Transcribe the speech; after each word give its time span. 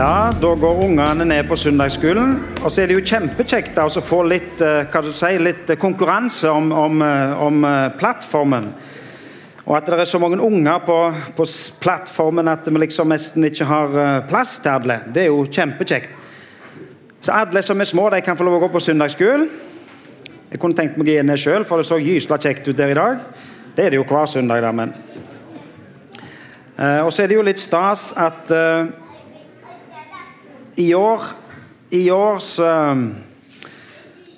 Ja, 0.00 0.32
da 0.40 0.54
går 0.56 0.78
ungene 0.80 1.26
ned 1.28 1.44
på 1.44 1.56
søndagsskolen. 1.60 2.30
Og 2.64 2.70
så 2.72 2.80
er 2.80 2.88
det 2.88 2.94
jo 2.94 3.02
kjempekjekt 3.04 3.76
å 3.76 4.00
få 4.00 4.22
litt, 4.24 4.60
eh, 4.64 5.08
si, 5.12 5.32
litt 5.36 5.68
konkurranse 5.76 6.48
om, 6.48 6.70
om, 6.72 7.02
eh, 7.02 7.42
om 7.44 7.64
eh, 7.64 7.90
plattformen. 8.00 8.70
Og 9.66 9.76
at 9.76 9.84
det 9.84 9.98
er 10.00 10.08
så 10.08 10.18
mange 10.18 10.40
unger 10.40 10.78
på, 10.86 10.96
på 11.36 11.44
plattformen 11.82 12.48
at 12.48 12.64
vi 12.64 12.80
liksom 12.80 13.12
nesten 13.12 13.44
ikke 13.44 13.66
har 13.68 14.24
plass 14.30 14.54
til 14.58 14.70
alle. 14.70 14.96
Det 15.12 15.26
er 15.26 15.28
jo 15.28 15.44
kjempekjekt. 15.44 16.16
Så 17.20 17.36
alle 17.36 17.62
som 17.62 17.80
er 17.80 17.90
små, 17.92 18.08
de 18.08 18.22
kan 18.24 18.40
få 18.40 18.48
lov 18.48 18.56
å 18.56 18.62
gå 18.64 18.72
på 18.72 18.80
søndagsskolen. 18.80 19.44
Jeg 20.48 20.62
kunne 20.64 20.80
tenkt 20.80 20.96
meg 20.96 21.12
å 21.12 21.12
gi 21.12 21.26
ned 21.28 21.44
sjøl, 21.44 21.68
for 21.68 21.76
det 21.76 21.90
så 21.90 22.00
gysla 22.00 22.40
kjekt 22.40 22.72
ut 22.72 22.80
der 22.80 22.94
i 22.94 22.96
dag. 22.96 23.20
Det 23.76 23.84
er 23.84 23.90
det 23.90 24.00
jo 24.00 24.08
hver 24.08 24.24
søndag, 24.24 24.64
da, 24.64 24.72
men 24.72 24.96
Og 27.04 27.12
så 27.12 27.22
er 27.22 27.28
det 27.28 27.36
jo 27.36 27.44
litt 27.44 27.60
stas 27.60 28.14
at 28.16 28.48
i 30.80 30.94
år, 30.94 31.22
i 31.90 32.10
år 32.10 32.38
så, 32.38 32.96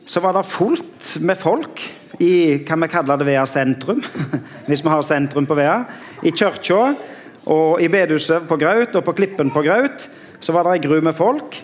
så, 0.05 0.21
var 0.21 0.35
det 0.35 0.49
fullt 0.51 1.17
med 1.23 1.39
folk 1.39 1.83
i 2.23 2.33
hva 2.67 2.79
vi 2.83 2.89
kaller 2.91 3.21
det 3.21 3.29
Vea 3.29 3.45
sentrum. 3.47 4.03
Hvis 4.69 4.83
vi 4.83 4.91
har 4.91 5.05
sentrum 5.07 5.47
på 5.47 5.57
Vea. 5.59 5.83
I 6.23 6.33
kirka 6.35 6.95
og 7.51 7.83
i 7.83 7.91
bedehuset 7.91 8.49
på 8.49 8.59
Graut 8.59 8.95
og 8.99 9.05
på 9.07 9.15
Klippen 9.19 9.51
på 9.55 9.63
Graut 9.67 10.09
så 10.43 10.55
var 10.55 10.67
det 10.67 10.77
ei 10.77 10.83
gru 10.83 10.99
med 11.05 11.15
folk. 11.15 11.55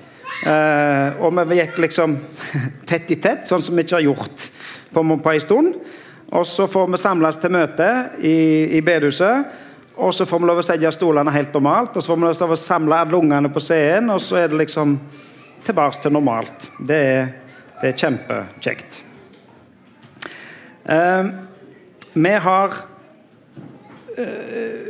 Eh, 0.47 1.19
og 1.19 1.35
vi 1.51 1.59
gikk 1.59 1.81
liksom 1.83 2.15
tett 2.89 3.11
i 3.11 3.19
tett, 3.19 3.49
sånn 3.49 3.65
som 3.65 3.75
vi 3.75 3.83
ikke 3.83 3.99
har 3.99 4.07
gjort 4.07 4.45
på, 4.95 5.03
på 5.03 5.33
en 5.35 5.43
stund. 5.43 5.75
Og 6.29 6.47
så 6.47 6.69
får 6.71 6.91
vi 6.93 7.01
samles 7.01 7.41
til 7.43 7.55
møte 7.57 7.89
i, 8.23 8.39
i 8.79 8.85
bedehuset. 8.85 9.67
Og 9.99 10.15
så 10.15 10.27
får 10.27 10.39
vi 10.39 10.47
lov 10.47 10.61
å 10.61 10.63
sette 10.63 10.91
stolene 10.95 11.33
helt 11.35 11.55
normalt, 11.57 11.97
og 11.97 12.05
så 12.05 12.13
får 12.13 12.19
vi 12.21 12.27
lov 12.29 12.53
å 12.55 12.59
samle 12.61 13.01
alle 13.03 13.19
ungene 13.19 13.51
på 13.51 13.63
scenen, 13.63 14.13
og 14.15 14.21
så 14.23 14.37
er 14.39 14.53
det 14.53 14.61
liksom 14.61 14.93
tilbake 15.67 15.99
til 16.05 16.15
normalt. 16.15 16.69
Det 16.79 16.99
er, 17.15 17.33
det 17.81 17.91
er 17.91 17.97
kjempekjekt. 17.99 19.01
Uh, 20.89 21.25
vi 22.15 22.35
har 22.47 22.79
uh, 24.19 24.85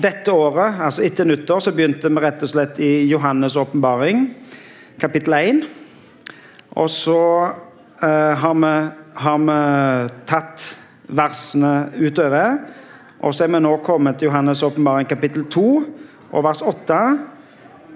Dette 0.00 0.32
året, 0.32 0.82
altså 0.86 1.02
etter 1.04 1.26
nyttår, 1.28 1.62
så 1.62 1.72
begynte 1.76 2.10
vi 2.10 2.20
rett 2.22 2.42
og 2.42 2.50
slett 2.50 2.78
i 2.82 2.90
Johannes' 3.10 3.58
åpenbaring, 3.60 4.26
kapittel 5.02 5.34
1. 5.38 5.62
Og 6.80 6.90
så 6.90 7.22
uh, 8.02 8.34
har, 8.42 8.58
vi, 8.64 8.74
har 9.22 9.40
vi 9.46 9.58
tatt 10.30 10.66
versene 11.06 11.74
utover. 12.00 12.79
Og 13.20 13.34
så 13.34 13.44
er 13.44 13.52
vi 13.52 13.60
nå 13.60 13.74
kommet 13.84 14.18
til 14.18 14.30
Johannes' 14.30 14.64
åpenbaring 14.64 15.08
kapittel 15.08 15.44
2 15.52 15.66
og 16.32 16.44
vers 16.44 16.62
8. 16.62 17.00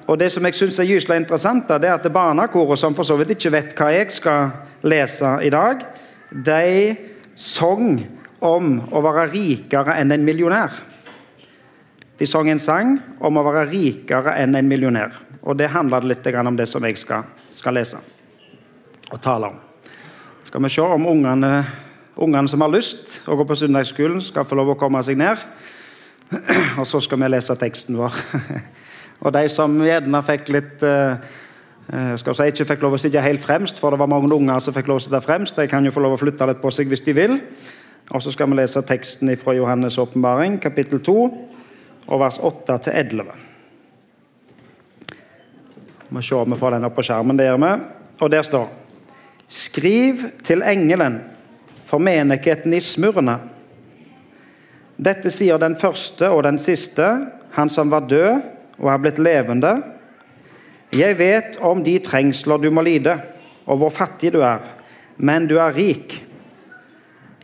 Og 0.06 0.19
Det 0.19 0.33
som 0.33 0.44
jeg 0.44 0.55
synes 0.55 0.78
er 0.78 0.89
gyselig 0.89 1.16
interessant, 1.16 1.69
det 1.69 1.89
er 1.89 1.94
at 1.94 2.12
barnekoret, 2.12 2.78
som 2.78 2.94
for 2.94 3.03
så 3.03 3.16
vidt 3.16 3.31
ikke 3.31 3.53
vet 3.53 3.72
hva 3.78 3.89
jeg 3.94 4.12
skal 4.12 4.50
lese 4.83 5.39
i 5.42 5.50
dag, 5.50 5.81
de 6.31 6.97
sang 7.34 8.05
om 8.44 8.75
å 8.92 9.00
være 9.00 9.31
rikere 9.33 9.97
enn 10.00 10.12
en 10.12 10.25
millionær. 10.25 10.77
De 12.19 12.27
sang 12.27 12.50
en 12.50 12.61
sang 12.61 12.98
om 13.19 13.36
å 13.41 13.47
være 13.47 13.70
rikere 13.70 14.36
enn 14.42 14.55
en 14.55 14.69
millionær. 14.69 15.16
Og 15.42 15.56
Det 15.56 15.70
handler 15.70 16.05
litt 16.05 16.27
om 16.27 16.56
det 16.56 16.69
som 16.69 16.84
jeg 16.84 16.98
skal, 16.98 17.25
skal 17.50 17.75
lese 17.75 17.97
og 19.11 19.20
tale 19.20 19.47
om. 19.47 19.59
Skal 20.44 20.62
vi 20.62 20.69
se 20.69 20.83
om 20.83 21.06
ungene 21.06 21.64
Ungene 22.15 22.48
som 22.51 22.62
har 22.62 22.70
lyst 22.70 23.17
å 23.27 23.34
gå 23.34 23.47
på 23.47 23.57
søndagsskolen, 23.59 24.20
skal 24.23 24.47
få 24.47 24.59
lov 24.59 24.75
å 24.75 24.79
komme 24.79 25.01
seg 25.03 25.19
ned. 25.19 25.41
Og 26.81 26.87
så 26.87 27.00
skal 27.03 27.19
vi 27.21 27.31
lese 27.33 27.56
teksten 27.59 27.99
vår. 27.99 28.21
Og 29.25 29.33
de 29.34 29.43
som 29.50 29.75
gjerne 29.83 30.21
fikk 30.27 30.53
litt 30.55 30.84
uh, 30.87 31.16
skal 32.21 32.37
si, 32.37 32.47
ikke 32.53 32.69
fikk 32.71 32.84
lov 32.84 32.97
å 32.97 33.00
sitte 33.03 33.22
helt 33.25 33.43
fremst, 33.43 33.81
for 33.83 33.93
det 33.93 34.00
var 34.00 34.11
mange 34.11 34.31
unger 34.34 34.62
som 34.62 34.77
fikk 34.77 34.88
lov 34.91 35.03
å 35.03 35.05
sitte 35.05 35.21
fremst, 35.25 35.59
de 35.59 35.66
kan 35.71 35.84
jo 35.84 35.93
få 35.94 36.05
lov 36.05 36.15
å 36.15 36.21
flytte 36.21 36.49
litt 36.49 36.62
på 36.62 36.72
seg 36.75 36.93
hvis 36.93 37.05
de 37.06 37.16
vil. 37.16 37.37
Og 38.12 38.22
så 38.22 38.31
skal 38.34 38.50
vi 38.53 38.61
lese 38.61 38.84
teksten 38.84 39.33
fra 39.41 39.56
Johannes' 39.56 39.99
åpenbaring, 40.00 40.61
kapittel 40.62 41.00
2, 41.03 41.19
og 42.05 42.21
vers 42.21 42.38
8 42.38 42.78
til 42.84 42.99
11. 43.00 43.44
Vi 46.05 46.15
må 46.15 46.22
se 46.22 46.37
om 46.37 46.53
vi 46.53 46.61
får 46.61 46.77
den 46.77 46.87
opp 46.87 46.94
på 46.94 47.05
skjermen. 47.09 47.41
Gjør 47.41 47.62
vi. 47.65 47.77
Og 48.22 48.31
der 48.31 48.44
står 48.47 48.69
Skriv 49.50 50.22
til 50.44 50.62
engelen 50.65 51.19
for 51.84 52.03
menigheten 52.03 52.75
i 52.75 52.81
Smurna. 52.81 53.39
Dette 54.97 55.31
sier 55.33 55.59
den 55.59 55.77
første 55.77 56.31
og 56.31 56.45
den 56.47 56.59
siste, 56.62 57.06
han 57.55 57.71
som 57.71 57.91
var 57.93 58.06
død 58.09 58.45
og 58.81 58.91
er 58.91 59.00
blitt 59.03 59.21
levende. 59.22 59.75
Jeg 60.94 61.19
vet 61.19 61.59
om 61.62 61.83
de 61.84 61.97
trengsler 62.03 62.61
du 62.62 62.71
må 62.75 62.84
lide, 62.87 63.17
og 63.67 63.81
hvor 63.81 63.93
fattig 63.94 64.34
du 64.34 64.41
er, 64.44 64.62
men 65.17 65.49
du 65.50 65.56
er 65.59 65.75
rik. 65.75 66.21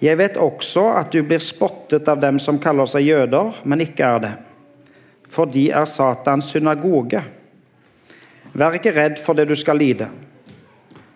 Jeg 0.00 0.16
vet 0.16 0.38
også 0.40 0.86
at 0.96 1.10
du 1.12 1.20
blir 1.26 1.42
spottet 1.44 2.08
av 2.08 2.22
dem 2.22 2.38
som 2.40 2.60
kaller 2.62 2.88
seg 2.88 3.04
jøder, 3.04 3.58
men 3.68 3.84
ikke 3.84 4.06
er 4.06 4.22
det. 4.22 4.32
For 5.30 5.50
de 5.50 5.68
er 5.74 5.86
Satans 5.86 6.48
synagoge. 6.54 7.20
Vær 8.56 8.74
ikke 8.78 8.94
redd 8.96 9.20
for 9.22 9.38
det 9.38 9.46
du 9.50 9.54
skal 9.58 9.78
lide. 9.78 10.08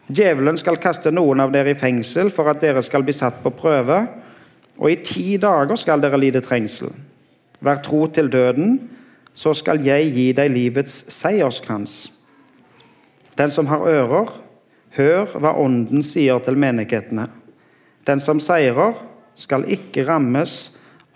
Djevelen 0.08 0.58
skal 0.60 0.76
kaste 0.76 1.12
noen 1.14 1.40
av 1.40 1.52
dere 1.54 1.72
i 1.72 1.78
fengsel 1.78 2.28
for 2.34 2.50
at 2.50 2.60
dere 2.60 2.82
skal 2.84 3.04
bli 3.06 3.14
satt 3.16 3.38
på 3.44 3.52
prøve, 3.56 4.02
og 4.76 4.90
i 4.90 4.98
ti 5.00 5.36
dager 5.40 5.78
skal 5.80 6.02
dere 6.02 6.18
lide 6.20 6.42
trengsel. 6.44 6.90
Vær 7.64 7.80
tro 7.84 8.04
til 8.12 8.28
døden, 8.28 8.76
så 9.34 9.54
skal 9.56 9.80
jeg 9.82 10.12
gi 10.12 10.26
deg 10.36 10.52
livets 10.52 11.04
seierskrans. 11.14 12.04
Den 13.38 13.50
som 13.50 13.66
har 13.70 13.86
ører, 13.88 14.30
hør 14.94 15.38
hva 15.40 15.54
Ånden 15.58 16.04
sier 16.06 16.38
til 16.44 16.58
menighetene. 16.60 17.26
Den 18.06 18.20
som 18.20 18.42
seirer, 18.42 18.94
skal 19.34 19.64
ikke 19.66 20.04
rammes 20.06 20.68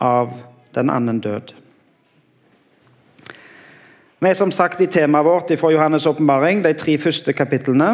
av 0.02 0.32
den 0.74 0.90
annen 0.90 1.20
død. 1.22 1.52
Vi 4.18 4.26
er 4.26 4.34
som 4.34 4.50
sagt 4.50 4.80
i 4.82 4.88
temaet 4.90 5.26
vårt 5.28 5.52
fra 5.60 5.70
Johannes' 5.70 6.08
åpenbaring, 6.10 6.64
de 6.64 6.72
tre 6.74 6.96
første 6.98 7.32
kapitlene. 7.32 7.92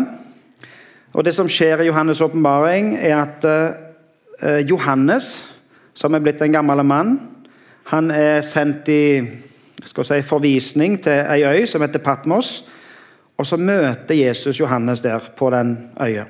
Og 1.14 1.24
Det 1.24 1.34
som 1.34 1.48
skjer 1.48 1.80
i 1.80 1.88
Johannes' 1.90 2.24
åpenbaring, 2.24 2.96
er 2.96 3.16
at 3.22 3.44
eh, 3.44 4.66
Johannes, 4.66 5.46
som 5.94 6.14
er 6.14 6.20
blitt 6.20 6.42
en 6.42 6.52
gammel 6.52 6.82
mann, 6.82 7.20
han 7.84 8.10
er 8.10 8.40
sendt 8.40 8.88
i 8.88 9.22
si, 9.84 10.22
forvisning 10.22 10.98
til 11.02 11.12
ei 11.12 11.44
øy 11.44 11.66
som 11.66 11.82
heter 11.84 12.02
Patmos. 12.02 12.64
Og 13.38 13.46
så 13.46 13.56
møter 13.56 14.14
Jesus 14.14 14.60
Johannes 14.60 15.00
der 15.00 15.20
på 15.36 15.50
den 15.50 15.90
øya. 16.00 16.24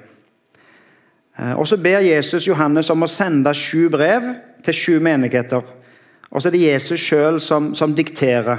Uh, 1.38 1.58
og 1.58 1.66
Så 1.66 1.76
ber 1.76 1.98
Jesus 1.98 2.48
Johannes 2.48 2.90
om 2.90 3.02
å 3.02 3.10
sende 3.10 3.54
sju 3.54 3.88
brev 3.90 4.22
til 4.64 4.74
sju 4.74 5.00
menigheter. 5.00 5.62
Og 6.30 6.42
så 6.42 6.48
er 6.48 6.52
det 6.52 6.72
Jesus 6.72 7.00
sjøl 7.00 7.40
som, 7.40 7.74
som, 7.74 7.94
dikterer 7.94 8.58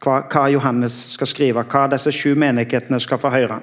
hva, 0.00 0.22
hva 0.28 0.48
Johannes 0.52 0.92
skal 1.14 1.26
skrive, 1.26 1.64
hva 1.64 1.86
disse 1.90 2.12
sju 2.12 2.34
menighetene 2.34 3.00
skal 3.00 3.18
få 3.18 3.32
høre. 3.32 3.60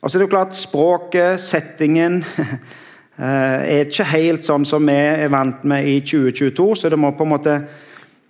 Og 0.00 0.10
så 0.10 0.16
er 0.16 0.22
det 0.22 0.28
jo 0.28 0.34
klart 0.36 0.54
Språket, 0.54 1.40
settingen, 1.42 2.20
eh, 3.18 3.24
er 3.24 3.88
ikke 3.88 4.06
helt 4.12 4.46
sånn 4.46 4.66
som 4.68 4.86
vi 4.86 4.94
er 4.94 5.32
vant 5.32 5.64
med 5.66 5.88
i 5.90 5.98
2022, 6.06 6.68
så 6.78 6.92
det 6.92 7.00
må 7.00 7.10
på 7.18 7.26
en 7.26 7.32
måte 7.32 7.56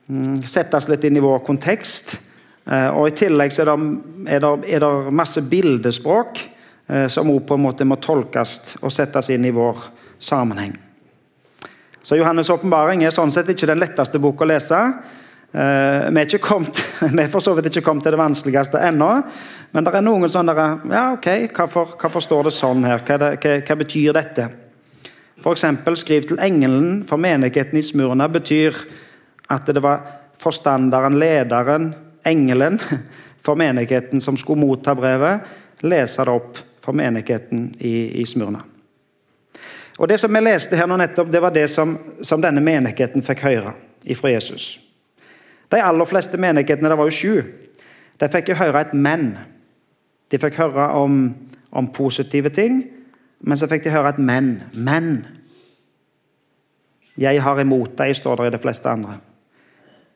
mm, 0.09 0.41
settes 0.49 0.89
litt 0.89 1.05
inn 1.05 1.21
i 1.21 1.25
vår 1.25 1.43
kontekst. 1.45 2.17
Eh, 2.65 2.89
og 2.89 3.11
I 3.11 3.17
tillegg 3.21 3.53
så 3.53 3.67
er 3.67 3.73
det, 3.73 3.77
er 4.39 4.45
det, 4.45 4.55
er 4.65 4.85
det 4.87 5.15
masse 5.21 5.45
bildespråk 5.45 6.41
eh, 6.41 7.07
som 7.13 7.35
også 7.35 7.47
på 7.51 7.61
en 7.61 7.67
måte 7.67 7.89
må 7.89 8.01
tolkes 8.01 8.79
og 8.81 8.95
settes 8.95 9.29
inn 9.35 9.45
i 9.45 9.53
vår 9.53 9.85
sammenheng. 10.19 10.73
Så 12.01 12.17
Johannes' 12.17 12.49
åpenbaring 12.49 13.05
er 13.05 13.13
sånn 13.13 13.33
sett 13.35 13.51
ikke 13.53 13.69
den 13.69 13.83
letteste 13.83 14.21
boka 14.23 14.47
å 14.47 14.49
lese. 14.49 14.79
Vi, 15.53 16.21
er 16.23 16.41
kommet, 16.41 16.81
vi 17.17 17.21
er 17.21 17.29
for 17.33 17.45
så 17.45 17.53
vidt 17.57 17.69
ikke 17.69 17.85
kommet 17.85 18.07
til 18.07 18.17
det 18.17 18.21
vanskeligste 18.21 18.81
ennå, 18.89 19.11
men 19.73 19.85
det 19.85 19.93
er 19.95 20.05
noen 20.05 20.31
sånne 20.33 20.55
ja, 20.89 21.03
ok, 21.13 21.29
hvorfor, 21.57 21.93
hvorfor 22.01 22.25
står 22.25 22.49
det 22.49 22.55
sånn 22.57 22.87
her? 22.89 23.03
Hva, 23.05 23.19
det, 23.21 23.35
hva, 23.43 23.57
hva 23.69 23.77
betyr 23.83 24.17
dette? 24.17 24.49
F.eks. 25.39 25.65
skriv 26.01 26.25
til 26.27 26.41
engelen 26.43 27.05
for 27.07 27.21
menigheten 27.21 27.79
i 27.79 27.85
Smurna 27.85 28.27
betyr 28.33 28.75
at 29.53 29.69
det 29.69 29.83
var 29.85 30.01
forstanderen, 30.41 31.19
lederen, 31.21 31.93
engelen 32.27 32.81
for 33.45 33.59
menigheten 33.61 34.21
som 34.25 34.37
skulle 34.37 34.65
motta 34.65 34.97
brevet, 34.99 35.47
lese 35.85 36.25
det 36.25 36.35
opp 36.35 36.59
for 36.83 36.97
menigheten 36.97 37.71
i, 37.79 38.23
i 38.23 38.27
Smurna. 38.27 38.65
Og 39.99 40.09
Det 40.09 40.19
som 40.19 40.35
vi 40.35 40.41
leste 40.41 40.79
her 40.79 40.87
nå 40.87 40.97
nettopp, 40.97 41.31
det 41.33 41.43
var 41.43 41.51
det 41.55 41.67
som, 41.69 41.97
som 42.23 42.43
denne 42.43 42.63
menigheten 42.63 43.23
fikk 43.23 43.43
høre 43.45 43.75
fra 44.17 44.31
Jesus. 44.31 44.79
De 45.69 45.81
aller 45.83 46.09
fleste 46.09 46.39
menighetene, 46.39 46.89
det 46.89 46.97
var 46.97 47.11
jo 47.11 47.17
sju, 47.17 47.43
de 48.19 48.29
fikk 48.33 48.53
jo 48.53 48.61
høre 48.63 48.81
et 48.81 48.95
'men'. 48.95 49.58
De 50.31 50.39
fikk 50.39 50.59
høre 50.61 50.89
om, 50.99 51.35
om 51.73 51.89
positive 51.93 52.49
ting, 52.49 52.83
men 53.41 53.59
så 53.59 53.69
fikk 53.71 53.85
de 53.85 53.91
høre 53.91 54.09
et 54.09 54.19
'men'. 54.19 54.63
Men. 54.75 55.27
Jeg 57.19 57.43
har 57.43 57.61
imot 57.61 57.99
deg, 57.99 58.17
står 58.17 58.37
det 58.37 58.47
i 58.47 58.57
de 58.57 58.63
fleste 58.63 58.89
andre. 58.89 59.19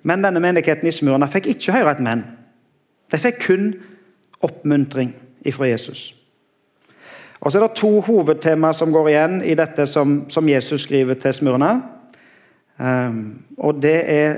Men 0.02 0.24
denne 0.24 0.40
menigheten 0.40 0.88
i 0.88 0.90
Smurna 0.90 1.26
fikk 1.26 1.46
ikke 1.46 1.72
høre 1.72 1.90
et 1.90 2.00
'men'. 2.00 2.24
De 3.12 3.18
fikk 3.18 3.40
kun 3.46 3.74
oppmuntring 4.40 5.14
ifra 5.44 5.66
Jesus. 5.66 6.14
Og 7.40 7.52
så 7.52 7.58
er 7.58 7.66
det 7.66 7.76
to 7.76 8.00
hovedtemaer 8.00 8.72
som 8.72 8.92
går 8.92 9.08
igjen 9.08 9.42
i 9.42 9.54
dette 9.54 9.86
som, 9.86 10.30
som 10.30 10.48
Jesus 10.48 10.80
skriver 10.80 11.14
til 11.14 11.34
Smurna. 11.34 11.80
Um, 12.78 13.42
og 13.58 13.82
det 13.82 14.10
er 14.10 14.36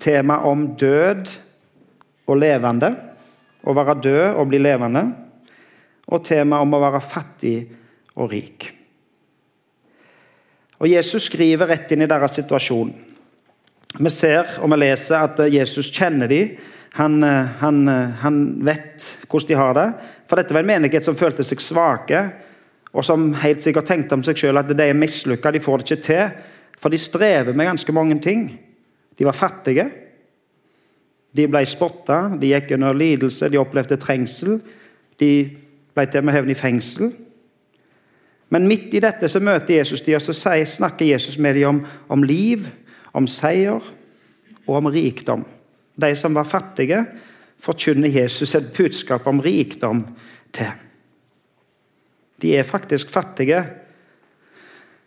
tema 0.00 0.34
om 0.34 0.76
død 0.76 1.30
og 2.26 2.36
levende. 2.36 2.94
Å 3.66 3.74
være 3.74 3.98
død 4.02 4.38
og 4.38 4.48
bli 4.50 4.60
levende. 4.62 5.02
Og 6.06 6.22
tema 6.24 6.60
om 6.62 6.74
å 6.76 6.82
være 6.84 7.02
fattig 7.02 7.56
og 8.14 8.30
rik. 8.30 8.68
Og 10.76 10.88
Jesus 10.90 11.26
skriver 11.30 11.68
rett 11.70 11.92
inn 11.92 12.04
i 12.04 12.10
deres 12.10 12.36
situasjon. 12.38 12.92
Vi 13.96 14.12
ser 14.12 14.58
og 14.60 14.70
vi 14.72 14.78
leser 14.82 15.22
at 15.22 15.40
Jesus 15.50 15.88
kjenner 15.94 16.30
dem. 16.30 16.56
Han, 16.96 17.20
han, 17.60 17.80
han 18.22 18.36
vet 18.64 19.04
hvordan 19.28 19.48
de 19.48 19.56
har 19.58 19.76
det. 19.76 19.86
For 20.28 20.38
dette 20.38 20.54
var 20.54 20.64
en 20.64 20.70
menighet 20.70 21.04
som 21.04 21.16
følte 21.18 21.44
seg 21.44 21.60
svake, 21.60 22.22
og 22.96 23.04
som 23.04 23.28
helt 23.42 23.60
sikkert 23.60 23.88
tenkte 23.90 24.16
om 24.16 24.24
seg 24.24 24.38
selv 24.40 24.62
at 24.62 24.70
de 24.72 24.84
er 24.86 24.96
mislykka, 24.96 25.52
de 25.52 25.60
får 25.60 25.82
det 25.82 25.86
ikke 25.86 26.06
til. 26.06 26.38
For 26.80 26.92
de 26.92 27.00
strever 27.00 27.56
med 27.56 27.68
ganske 27.68 27.92
mange 27.92 28.16
ting. 28.24 28.48
De 29.16 29.26
var 29.28 29.36
fattige. 29.36 29.88
De 31.36 31.46
ble 31.50 31.62
spotta, 31.68 32.22
de 32.40 32.52
gikk 32.54 32.72
under 32.76 32.96
lidelse, 32.96 33.50
de 33.52 33.60
opplevde 33.60 33.98
trengsel. 34.00 34.58
De 35.20 35.30
ble 35.96 36.06
til 36.08 36.22
og 36.22 36.28
med 36.28 36.36
hevnet 36.36 36.56
i 36.56 36.60
fengsel. 36.60 37.12
Men 38.54 38.68
midt 38.70 38.94
i 38.94 39.02
dette 39.02 39.28
så 39.28 39.42
møter 39.42 39.80
Jesus 39.80 40.04
de, 40.06 40.14
og 40.16 40.22
så 40.22 40.34
snakker 40.36 41.08
Jesus 41.08 41.38
med 41.38 41.58
dem 41.58 41.68
om, 41.68 41.80
om 42.08 42.22
liv, 42.24 42.66
om 43.12 43.26
seier 43.26 43.82
og 44.66 44.74
om 44.78 44.90
rikdom. 44.92 45.44
De 45.96 46.12
som 46.16 46.34
var 46.36 46.46
fattige, 46.48 47.04
forkynner 47.58 48.12
Jesus 48.12 48.54
et 48.54 48.72
budskap 48.76 49.26
om 49.26 49.40
rikdom 49.40 50.04
til. 50.54 50.72
De 52.42 52.52
er 52.56 52.68
faktisk 52.68 53.10
fattige, 53.10 53.62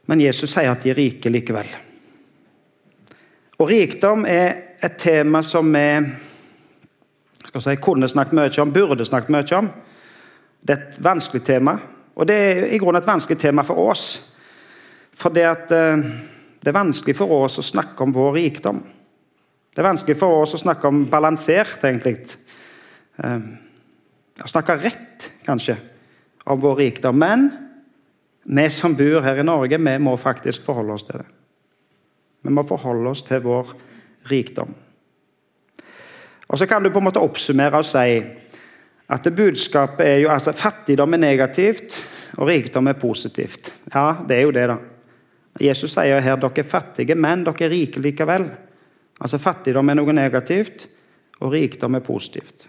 men 0.09 0.21
Jesus 0.21 0.49
sier 0.55 0.71
at 0.71 0.81
de 0.83 0.89
er 0.89 0.97
rike 0.97 1.29
likevel. 1.29 1.69
Og 3.59 3.67
Rikdom 3.69 4.23
er 4.25 4.68
et 4.81 4.97
tema 4.97 5.41
som 5.43 5.73
vi 5.73 6.11
si, 7.59 7.75
kunne 7.81 8.07
snakket 8.07 8.37
mye 8.37 8.61
om, 8.61 8.73
burde 8.73 9.05
snakket 9.05 9.33
mye 9.33 9.57
om. 9.57 9.69
Det 10.61 10.75
er 10.75 10.83
et 10.87 10.99
vanskelig 11.03 11.43
tema, 11.43 11.77
og 12.15 12.27
det 12.27 12.35
er 12.35 12.65
i 12.67 12.79
grunnen 12.79 13.01
et 13.01 13.07
vanskelig 13.07 13.39
tema 13.39 13.63
for 13.67 13.89
oss. 13.91 14.05
For 15.15 15.35
det, 15.35 15.43
at, 15.47 15.71
eh, 15.71 16.03
det 16.59 16.71
er 16.71 16.77
vanskelig 16.79 17.15
for 17.15 17.31
oss 17.43 17.59
å 17.59 17.65
snakke 17.65 18.03
om 18.03 18.13
vår 18.15 18.33
rikdom. 18.33 18.83
Det 19.75 19.81
er 19.81 19.89
vanskelig 19.89 20.17
for 20.19 20.41
oss 20.41 20.55
å 20.55 20.61
snakke 20.61 20.87
om 20.87 21.05
balansert, 21.05 21.83
egentlig. 21.83 22.35
Eh, 23.23 23.39
å 24.39 24.47
snakke 24.47 24.79
rett, 24.79 25.31
kanskje, 25.45 25.77
om 26.45 26.59
vår 26.59 26.75
rikdom. 26.75 27.17
Men 27.19 27.51
vi 28.45 28.69
som 28.69 28.95
bor 28.95 29.21
her 29.21 29.39
i 29.39 29.43
Norge, 29.43 29.77
vi 29.77 29.97
må 29.97 30.15
faktisk 30.17 30.63
forholde 30.63 30.93
oss 30.93 31.03
til 31.03 31.19
det. 31.19 31.25
Vi 32.43 32.49
må 32.49 32.63
forholde 32.63 33.09
oss 33.09 33.23
til 33.23 33.41
vår 33.41 33.63
rikdom. 33.63 33.88
Og 36.49 36.57
Så 36.57 36.67
kan 36.67 36.83
du 36.83 36.89
på 36.89 36.99
en 37.01 37.05
måte 37.05 37.21
oppsummere 37.21 37.77
og 37.77 37.85
si 37.85 38.21
at 39.09 39.25
det 39.25 39.35
budskapet 39.35 40.05
er 40.05 40.17
jo 40.23 40.29
altså 40.29 40.53
fattigdom 40.53 41.13
er 41.13 41.17
negativt, 41.17 41.97
og 42.37 42.47
rikdom 42.47 42.87
er 42.87 42.93
positivt. 42.93 43.73
Ja, 43.93 44.15
det 44.27 44.37
er 44.37 44.41
jo 44.41 44.51
det, 44.53 44.67
da. 44.69 44.77
Jesus 45.59 45.91
sier 45.91 46.21
her 46.21 46.37
dere 46.39 46.61
er 46.61 46.67
fattige, 46.67 47.15
men 47.15 47.43
dere 47.43 47.65
er 47.65 47.73
rike 47.73 47.99
likevel. 47.99 48.45
Altså 49.19 49.37
Fattigdom 49.41 49.89
er 49.89 49.97
noe 49.99 50.13
negativt, 50.15 50.87
og 51.41 51.51
rikdom 51.51 51.97
er 51.97 52.05
positivt. 52.05 52.67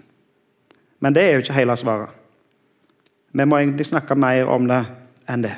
Men 1.01 1.15
det 1.15 1.23
er 1.23 1.33
jo 1.33 1.45
ikke 1.45 1.59
hele 1.61 1.77
svaret. 1.79 2.17
Vi 3.33 3.47
må 3.47 3.61
egentlig 3.61 3.87
snakke 3.87 4.17
mer 4.19 4.51
om 4.51 4.67
det 4.67 4.81
enn 5.31 5.45
det. 5.45 5.55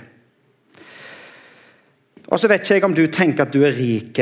Og 2.28 2.40
så 2.40 2.48
vet 2.48 2.64
ikke 2.64 2.74
jeg 2.74 2.84
om 2.84 2.96
du 2.96 3.06
tenker 3.12 3.46
at 3.46 3.54
du 3.54 3.62
er 3.64 3.72
rik. 3.76 4.20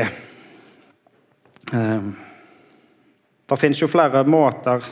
Ehm, 1.72 2.14
det 3.48 3.56
fins 3.56 3.82
jo 3.82 3.88
flere 3.90 4.24
måter 4.26 4.84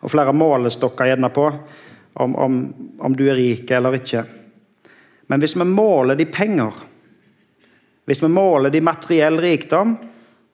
og 0.00 0.10
flere 0.12 0.34
målestokker 0.36 1.08
gjerne 1.10 1.30
på 1.34 1.46
om, 2.12 2.34
om, 2.36 2.58
om, 2.98 3.16
du 3.16 3.26
er 3.28 3.38
rik 3.38 3.70
eller 3.70 3.96
ikke. 3.98 4.24
Men 5.26 5.42
hvis 5.42 5.56
vi 5.56 5.66
måler 5.66 6.18
de 6.18 6.26
penger, 6.26 6.74
hvis 8.04 8.22
vi 8.22 8.30
måler 8.30 8.70
de 8.70 8.82
materiell 8.84 9.40
rikdom, 9.40 9.96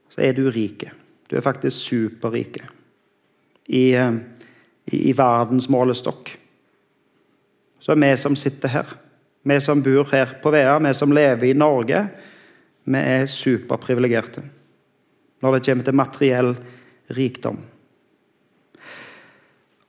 så 0.09 0.23
er 0.25 0.37
du 0.37 0.47
rike. 0.51 0.93
Du 1.29 1.37
er 1.37 1.45
faktisk 1.45 1.77
superrike 1.77 2.65
i, 3.67 3.93
eh, 3.95 4.15
i, 4.93 5.11
i 5.11 5.13
verdens 5.17 5.69
målestokk. 5.69 6.33
Så 7.81 7.97
vi 7.97 8.11
som 8.21 8.37
sitter 8.37 8.69
her, 8.69 8.95
vi 9.43 9.61
som 9.61 9.83
bor 9.83 10.09
her 10.13 10.39
på 10.43 10.53
Vea, 10.53 10.79
vi 10.79 10.95
som 10.95 11.13
lever 11.13 11.51
i 11.51 11.57
Norge, 11.57 12.07
vi 12.85 12.99
er 12.99 13.29
superprivilegerte 13.31 14.45
når 15.41 15.57
det 15.57 15.67
kommer 15.67 15.87
til 15.87 15.99
materiell 15.99 16.55
rikdom. 17.17 17.59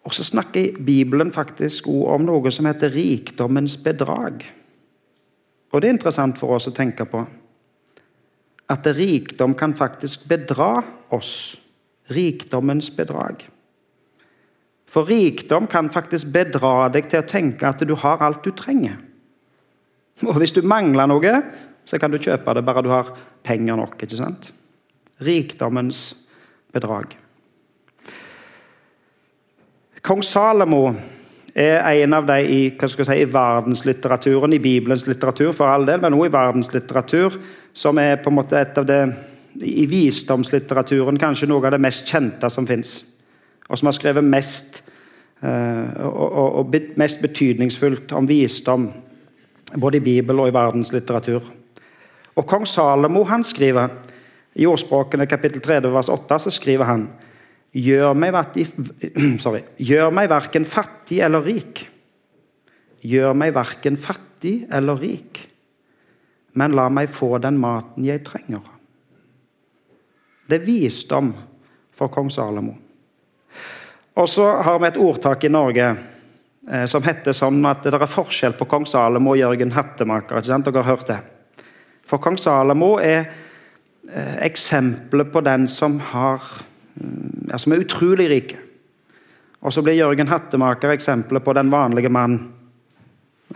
Og 0.02 0.14
så 0.14 0.24
snakker 0.26 0.80
Bibelen 0.86 1.34
faktisk 1.34 1.88
også 1.88 2.16
om 2.16 2.26
noe 2.26 2.52
som 2.52 2.66
heter 2.66 2.94
rikdommens 2.94 3.78
bedrag. 3.78 4.42
Og 5.72 5.82
det 5.82 5.88
er 5.88 5.96
interessant 5.96 6.40
for 6.42 6.58
oss 6.58 6.68
å 6.68 6.76
tenke 6.76 7.06
på 7.08 7.22
at 8.72 8.88
rikdom 8.96 9.54
kan 9.60 9.76
faktisk 9.76 10.26
bedra 10.32 10.82
oss. 11.12 11.58
Rikdommens 12.12 12.90
bedrag. 12.96 13.44
For 14.92 15.08
rikdom 15.08 15.68
kan 15.72 15.90
faktisk 15.92 16.32
bedra 16.34 16.90
deg 16.92 17.08
til 17.12 17.22
å 17.22 17.28
tenke 17.28 17.68
at 17.68 17.84
du 17.88 17.94
har 18.00 18.24
alt 18.24 18.44
du 18.44 18.52
trenger. 18.56 18.98
Og 20.28 20.40
hvis 20.42 20.56
du 20.56 20.62
mangler 20.68 21.08
noe, 21.08 21.36
så 21.88 22.00
kan 22.00 22.12
du 22.12 22.20
kjøpe 22.20 22.56
det 22.58 22.66
bare 22.68 22.84
du 22.84 22.92
har 22.92 23.14
penger 23.44 23.80
nok. 23.80 23.96
ikke 24.04 24.20
sant? 24.20 24.52
Rikdommens 25.22 26.16
bedrag. 26.74 27.18
Kong 30.02 30.24
Salomo 30.26 30.88
er 31.54 31.84
en 32.04 32.14
av 32.14 32.26
de 32.26 32.38
i, 32.42 32.62
si, 32.74 33.18
i 33.22 33.28
verdenslitteraturen, 33.30 34.54
i 34.54 34.60
Bibelens 34.64 35.06
litteratur 35.08 35.52
for 35.54 35.70
all 35.70 35.86
del, 35.86 36.02
men 36.02 36.16
også 36.16 36.30
i 36.30 36.34
verdenslitteratur, 36.34 37.38
som 37.74 38.00
er 38.02 38.18
på 38.24 38.32
en 38.32 38.40
måte 38.40 38.58
et 38.60 38.78
av 38.82 38.88
det 38.88 39.02
i 39.62 39.86
visdomslitteraturen 39.90 41.20
kanskje 41.20 41.50
noe 41.52 41.66
av 41.68 41.76
det 41.76 41.82
mest 41.84 42.08
kjente 42.08 42.50
som 42.50 42.68
fins. 42.68 43.02
Og 43.68 43.78
som 43.78 43.90
har 43.90 43.96
skrevet 43.98 44.26
mest, 44.26 44.82
uh, 45.44 46.08
og, 46.08 46.28
og, 46.28 46.60
og, 46.62 46.78
mest 47.00 47.22
betydningsfullt 47.22 48.16
om 48.18 48.28
visdom, 48.28 48.88
både 49.76 50.00
i 50.00 50.06
Bibel 50.06 50.40
og 50.40 50.50
i 50.50 50.56
verdenslitteratur. 50.56 51.52
Og 52.36 52.48
Kong 52.48 52.66
Salomo 52.68 53.26
han 53.28 53.44
skriver 53.44 53.92
i 54.54 54.68
ordspråkene 54.68 55.28
kapittel 55.30 55.62
3 55.64 55.80
vers 55.92 56.10
8 56.12 56.40
så 56.46 56.54
skriver 56.54 56.90
han 56.90 57.08
Gjør 57.72 58.18
meg, 58.20 58.36
sorry, 59.44 59.62
gjør 59.80 60.12
meg 60.12 60.28
verken 60.28 60.66
fattig 60.68 61.22
eller 61.24 61.46
rik. 61.46 61.86
Gjør 63.08 63.32
meg 63.38 63.54
verken 63.56 63.96
fattig 63.96 64.66
eller 64.68 65.00
rik, 65.00 65.40
men 66.60 66.76
la 66.76 66.90
meg 66.92 67.08
få 67.16 67.38
den 67.40 67.56
maten 67.62 68.04
jeg 68.04 68.26
trenger. 68.28 68.66
Det 70.52 70.60
er 70.60 70.68
visdom 70.68 71.32
for 71.96 72.12
kong 72.12 72.28
Salomo. 72.34 72.76
Og 74.20 74.28
så 74.30 74.50
har 74.66 74.82
vi 74.82 74.90
et 74.90 75.00
ordtak 75.00 75.46
i 75.48 75.52
Norge 75.54 75.86
eh, 75.88 76.84
som 76.92 77.06
heter 77.06 77.32
sånn 77.32 77.64
at 77.70 77.88
det 77.88 77.96
er 77.96 78.12
forskjell 78.12 78.58
på 78.60 78.68
kong 78.68 78.84
Salomo 78.90 79.32
og 79.32 79.40
Jørgen 79.40 79.72
Hattemaker. 79.72 80.44
Dere 80.44 80.76
har 80.82 80.90
hørt 80.92 81.08
det. 81.08 81.22
For 82.04 82.20
kong 82.20 82.36
Salomo 82.36 82.98
er 83.00 83.32
eh, 84.14 84.38
eksempelet 84.46 85.32
på 85.32 85.42
den 85.42 85.68
som 85.68 86.00
har 86.12 86.42
ja, 87.50 87.58
som 87.58 87.74
er 87.74 87.84
utrolig 87.84 88.30
rike. 88.30 88.60
Og 89.62 89.74
så 89.74 89.84
blir 89.86 90.00
Jørgen 90.00 90.30
Hattemaker 90.32 90.94
eksempelet 90.94 91.44
på 91.44 91.54
den 91.54 91.72
vanlige 91.72 92.10
mann 92.10 92.38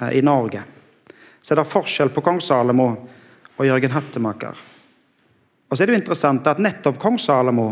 eh, 0.02 0.18
i 0.20 0.22
Norge. 0.22 0.64
Så 1.42 1.54
er 1.54 1.62
det 1.62 1.70
forskjell 1.70 2.12
på 2.14 2.24
kong 2.26 2.42
Salomo 2.42 2.90
og 3.56 3.66
Jørgen 3.66 3.94
Hattemaker. 3.94 4.56
Og 5.70 5.78
så 5.78 5.84
er 5.84 5.90
det 5.90 5.96
jo 5.96 6.02
interessant 6.04 6.48
at 6.48 6.62
nettopp 6.62 7.00
kong 7.02 7.18
Salomo 7.22 7.70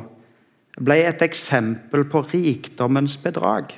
ble 0.82 1.04
et 1.06 1.22
eksempel 1.22 2.08
på 2.10 2.24
rikdommens 2.32 3.20
bedrag. 3.22 3.74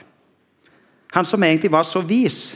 Han 1.15 1.27
som 1.27 1.43
egentlig 1.43 1.71
var 1.71 1.83
så 1.87 2.01
vis, 2.03 2.55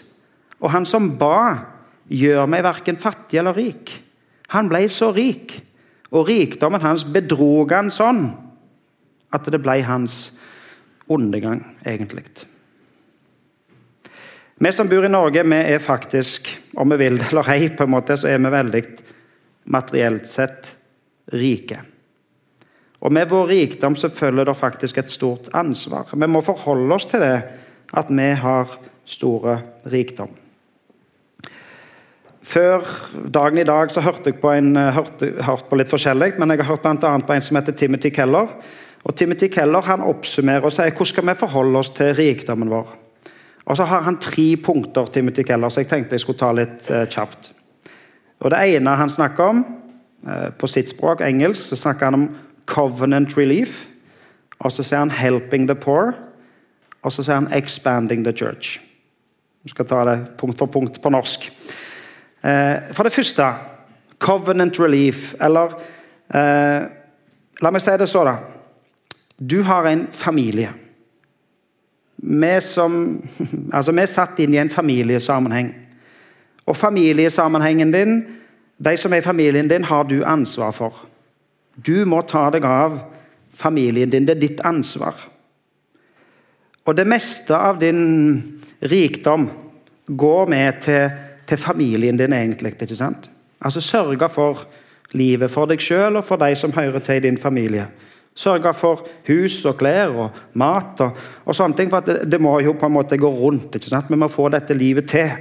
og 0.59 0.71
han 0.71 0.85
som 0.85 1.17
ba 1.17 1.65
'gjør 2.09 2.47
meg 2.47 2.63
verken 2.63 2.97
fattig 2.97 3.39
eller 3.39 3.53
rik'. 3.53 3.91
Han 4.49 4.69
ble 4.69 4.87
så 4.89 5.11
rik, 5.15 5.68
og 6.09 6.27
rikdommen 6.29 6.81
hans 6.81 7.05
bedrog 7.05 7.73
han 7.73 7.91
sånn 7.93 8.23
at 9.35 9.45
det 9.51 9.59
ble 9.61 9.77
hans 9.85 10.31
undergang, 11.09 11.61
egentlig. 11.85 12.25
Vi 14.59 14.71
som 14.75 14.89
bor 14.89 15.05
i 15.05 15.11
Norge, 15.11 15.45
vi 15.45 15.59
er 15.73 15.79
faktisk, 15.79 16.49
om 16.75 16.89
vi 16.91 16.97
vil 16.99 17.21
det 17.21 17.29
eller 17.29 17.51
ei, 17.53 17.69
på 17.69 17.85
en 17.85 17.93
måte, 17.93 18.17
så 18.17 18.27
er 18.27 18.41
vi 18.41 18.51
veldig 18.51 18.83
materielt 19.71 20.27
sett 20.27 20.73
rike. 21.31 21.79
Og 22.99 23.13
med 23.15 23.29
vår 23.31 23.47
rikdom 23.53 23.95
så 23.95 24.09
følger 24.11 24.49
det 24.49 24.57
faktisk 24.59 24.97
et 24.99 25.11
stort 25.13 25.47
ansvar. 25.55 26.09
Vi 26.11 26.27
må 26.27 26.41
forholde 26.43 26.97
oss 26.97 27.07
til 27.07 27.23
det 27.23 27.37
at 27.95 28.11
vi 28.11 28.27
har 28.41 28.73
store 29.07 29.59
rikdom. 29.89 30.33
Før 32.49 32.81
dagen 33.29 33.59
i 33.61 33.67
dag 33.67 33.91
så 33.93 34.01
hørte 34.01 34.31
jeg 34.31 34.39
på, 34.41 34.49
en, 34.49 34.73
eh, 34.77 34.93
hørte, 34.95 35.27
hørte 35.45 35.67
på 35.69 35.77
litt 35.77 35.89
forskjellig, 35.91 36.31
men 36.39 36.49
jeg 36.49 36.63
har 36.63 36.71
hørt 36.71 36.85
annet 36.85 37.27
på 37.27 37.33
en 37.35 37.41
som 37.45 37.59
heter 37.59 37.75
Timothy 37.77 38.09
Keller. 38.09 38.47
Og 39.05 39.15
Timothy 39.15 39.51
Keller 39.53 39.85
han 39.85 40.01
oppsummerer 40.01 40.65
og 40.65 40.73
sier 40.73 40.89
hvordan 40.89 41.11
skal 41.11 41.27
vi 41.27 41.35
forholde 41.37 41.77
oss 41.77 41.91
til 41.93 42.15
rikdommen 42.17 42.71
vår. 42.71 42.87
Og 43.67 43.77
så 43.77 43.85
har 43.85 44.01
han 44.01 44.17
tre 44.17 44.55
punkter, 44.57 45.05
Timothy 45.05 45.43
Keller, 45.45 45.69
så 45.69 45.83
jeg 45.83 45.89
tenkte 45.91 46.17
jeg 46.17 46.23
skulle 46.23 46.39
ta 46.39 46.49
litt 46.51 46.89
eh, 46.89 47.05
kjapt. 47.05 47.51
Og 48.41 48.49
Det 48.49 48.59
ene 48.75 48.95
han 48.97 49.09
snakker 49.09 49.43
om, 49.43 49.65
eh, 50.27 50.49
på 50.49 50.67
sitt 50.67 50.89
språk, 50.89 51.21
engelsk, 51.21 51.69
så 51.69 51.75
snakker 51.75 52.05
han 52.05 52.17
om 52.17 52.29
covenant 52.65 53.37
relief. 53.37 53.85
Og 54.59 54.71
så 54.71 54.83
sier 54.83 54.99
han 54.99 55.11
'helping 55.11 55.67
the 55.67 55.75
poor'. 55.75 56.15
Og 57.03 57.11
så 57.11 57.23
sier 57.23 57.35
han 57.35 57.47
'expanding 57.53 58.23
the 58.23 58.33
church'. 58.33 58.79
Vi 59.63 59.69
skal 59.69 59.85
ta 59.85 60.05
det 60.05 60.37
punkt 60.37 60.57
for 60.57 60.65
punkt 60.65 61.01
på 61.01 61.09
norsk. 61.09 61.51
Eh, 62.43 62.93
for 62.95 63.03
det 63.03 63.13
første 63.13 63.47
covenant 64.19 64.79
relief, 64.79 65.33
eller 65.41 65.75
eh, 66.35 66.87
La 67.59 67.71
meg 67.75 67.83
si 67.83 67.91
det 67.99 68.07
så, 68.07 68.21
da. 68.23 68.37
Du 69.35 69.57
har 69.67 69.83
en 69.89 70.05
familie. 70.15 70.69
Vi, 72.15 72.51
som, 72.63 72.93
altså 73.75 73.91
vi 73.91 74.03
er 74.03 74.11
satt 74.11 74.39
inn 74.39 74.55
i 74.55 74.61
en 74.61 74.71
familiesammenheng. 74.71 75.73
Og 76.63 76.77
familiesammenhengen 76.77 77.91
din, 77.91 78.21
de 78.79 78.95
som 78.97 79.11
er 79.11 79.19
i 79.19 79.25
familien 79.25 79.67
din, 79.67 79.83
har 79.83 80.07
du 80.07 80.21
ansvar 80.23 80.71
for. 80.71 81.01
Du 81.75 82.05
må 82.07 82.21
ta 82.27 82.45
deg 82.53 82.63
av 82.63 82.95
familien 83.59 84.11
din. 84.11 84.27
Det 84.27 84.37
er 84.37 84.43
ditt 84.45 84.63
ansvar. 84.63 85.19
Og 86.87 86.95
det 86.95 87.07
meste 87.07 87.55
av 87.55 87.79
din 87.79 88.39
rikdom 88.79 89.49
går 90.07 90.47
med 90.47 90.79
til, 90.87 91.11
til 91.49 91.57
familien 91.57 92.17
din, 92.17 92.33
egentlig. 92.33 92.75
ikke 92.81 92.95
sant? 92.95 93.29
Altså 93.61 93.81
sørge 93.81 94.29
for 94.29 94.67
livet 95.17 95.51
for 95.51 95.69
deg 95.69 95.81
sjøl 95.81 96.19
og 96.19 96.23
for 96.23 96.39
de 96.41 96.55
som 96.55 96.73
hører 96.75 97.01
til 97.03 97.19
i 97.19 97.25
din 97.25 97.37
familie. 97.37 97.87
Sørge 98.35 98.73
for 98.77 99.07
hus 99.27 99.57
og 99.65 99.77
klær 99.81 100.13
og 100.13 100.37
mat 100.53 101.01
og, 101.03 101.17
og 101.45 101.55
sånne 101.55 101.75
ting. 101.75 101.89
For 101.91 102.05
det, 102.05 102.21
det, 102.31 102.39
må 102.41 102.59
jo 102.63 102.75
på 102.77 102.87
en 102.87 102.95
måte 102.95 103.17
gå 103.19 103.29
rundt. 103.29 103.75
ikke 103.75 103.89
sant? 103.89 104.09
Vi 104.09 104.19
må 104.19 104.29
få 104.31 104.47
dette 104.53 104.77
livet 104.77 105.09
til. 105.09 105.31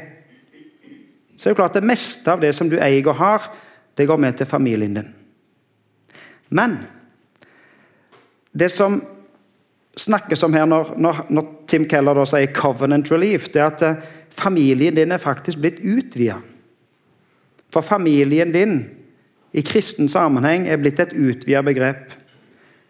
Så 1.36 1.44
det 1.44 1.50
er 1.50 1.54
jo 1.54 1.60
klart 1.60 1.78
det 1.78 1.86
meste 1.86 2.32
av 2.32 2.40
det 2.42 2.54
som 2.56 2.70
du 2.70 2.78
eier 2.80 3.06
og 3.06 3.20
har, 3.20 3.50
det 3.94 4.08
går 4.08 4.18
med 4.18 4.38
til 4.38 4.46
familien 4.46 4.96
din. 4.98 5.12
Men 6.50 6.78
det 8.58 8.72
som 8.72 8.98
snakkes 9.98 10.42
om 10.46 10.54
her 10.54 10.66
når, 10.68 10.94
når, 10.96 11.24
når 11.28 11.48
Tim 11.68 11.84
Keller 11.88 12.24
sier 12.24 12.52
'covenant 12.54 13.10
relief', 13.12 13.50
det 13.52 13.62
er 13.62 13.66
at 13.66 13.82
eh, 13.82 14.00
familien 14.30 14.94
din 14.94 15.12
er 15.12 15.18
faktisk 15.18 15.58
blitt 15.58 15.80
utvida. 15.82 16.38
For 17.72 17.80
familien 17.80 18.52
din 18.52 18.86
i 19.52 19.62
kristen 19.62 20.08
sammenheng 20.08 20.68
er 20.68 20.76
blitt 20.76 21.00
et 21.00 21.12
utvida 21.12 21.62
begrep. 21.62 22.14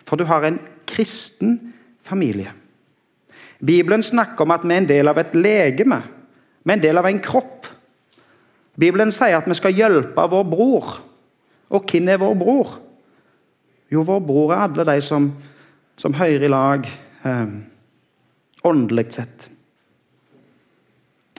For 0.06 0.16
du 0.16 0.24
har 0.24 0.44
en 0.44 0.58
kristen 0.86 1.74
familie. 2.02 2.52
Bibelen 3.58 4.02
snakker 4.02 4.44
om 4.44 4.50
at 4.50 4.64
vi 4.64 4.74
er 4.74 4.82
en 4.82 4.88
del 4.88 5.08
av 5.08 5.18
et 5.18 5.34
legeme. 5.34 6.02
Vi 6.64 6.72
er 6.72 6.78
en 6.78 6.82
del 6.82 6.98
av 6.98 7.06
en 7.06 7.20
kropp. 7.20 7.66
Bibelen 8.78 9.10
sier 9.12 9.38
at 9.38 9.48
vi 9.48 9.56
skal 9.58 9.74
hjelpe 9.74 10.28
vår 10.30 10.44
bror. 10.46 10.98
Og 11.68 11.84
hvem 11.90 12.08
er 12.08 12.20
vår 12.22 12.34
bror? 12.38 12.78
Jo, 13.90 14.04
vår 14.06 14.20
bror 14.20 14.52
er 14.52 14.66
alle 14.66 14.84
de 14.84 15.00
som 15.02 15.32
som 15.98 16.14
hører 16.14 16.46
i 16.46 16.50
lag 16.52 16.86
eh, 17.26 17.54
åndelig 18.66 19.12
sett. 19.12 19.48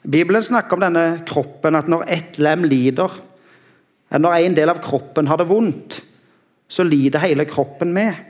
Bibelen 0.03 0.43
snakker 0.43 0.77
om 0.77 0.83
denne 0.83 1.05
kroppen, 1.27 1.75
at 1.75 1.89
når 1.91 2.07
ett 2.07 2.39
lem 2.39 2.63
lider, 2.67 3.11
eller 4.09 4.23
når 4.23 4.37
en 4.39 4.57
del 4.57 4.71
av 4.71 4.81
kroppen 4.83 5.27
har 5.27 5.39
det 5.39 5.49
vondt, 5.49 5.99
så 6.69 6.85
lider 6.85 7.23
hele 7.23 7.45
kroppen 7.49 7.93
med. 7.93 8.25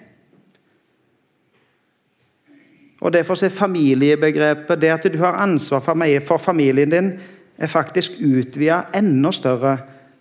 Og 2.99 3.13
Derfor 3.13 3.39
er 3.43 3.53
familiebegrepet, 3.53 4.81
det 4.81 4.89
at 4.91 5.07
du 5.13 5.17
har 5.21 5.39
ansvar 5.39 5.79
for 5.79 6.37
familien 6.37 6.91
din, 6.91 7.13
er 7.57 7.67
faktisk 7.67 8.11
utvida 8.19 8.85
enda 8.95 9.31
større 9.31 9.77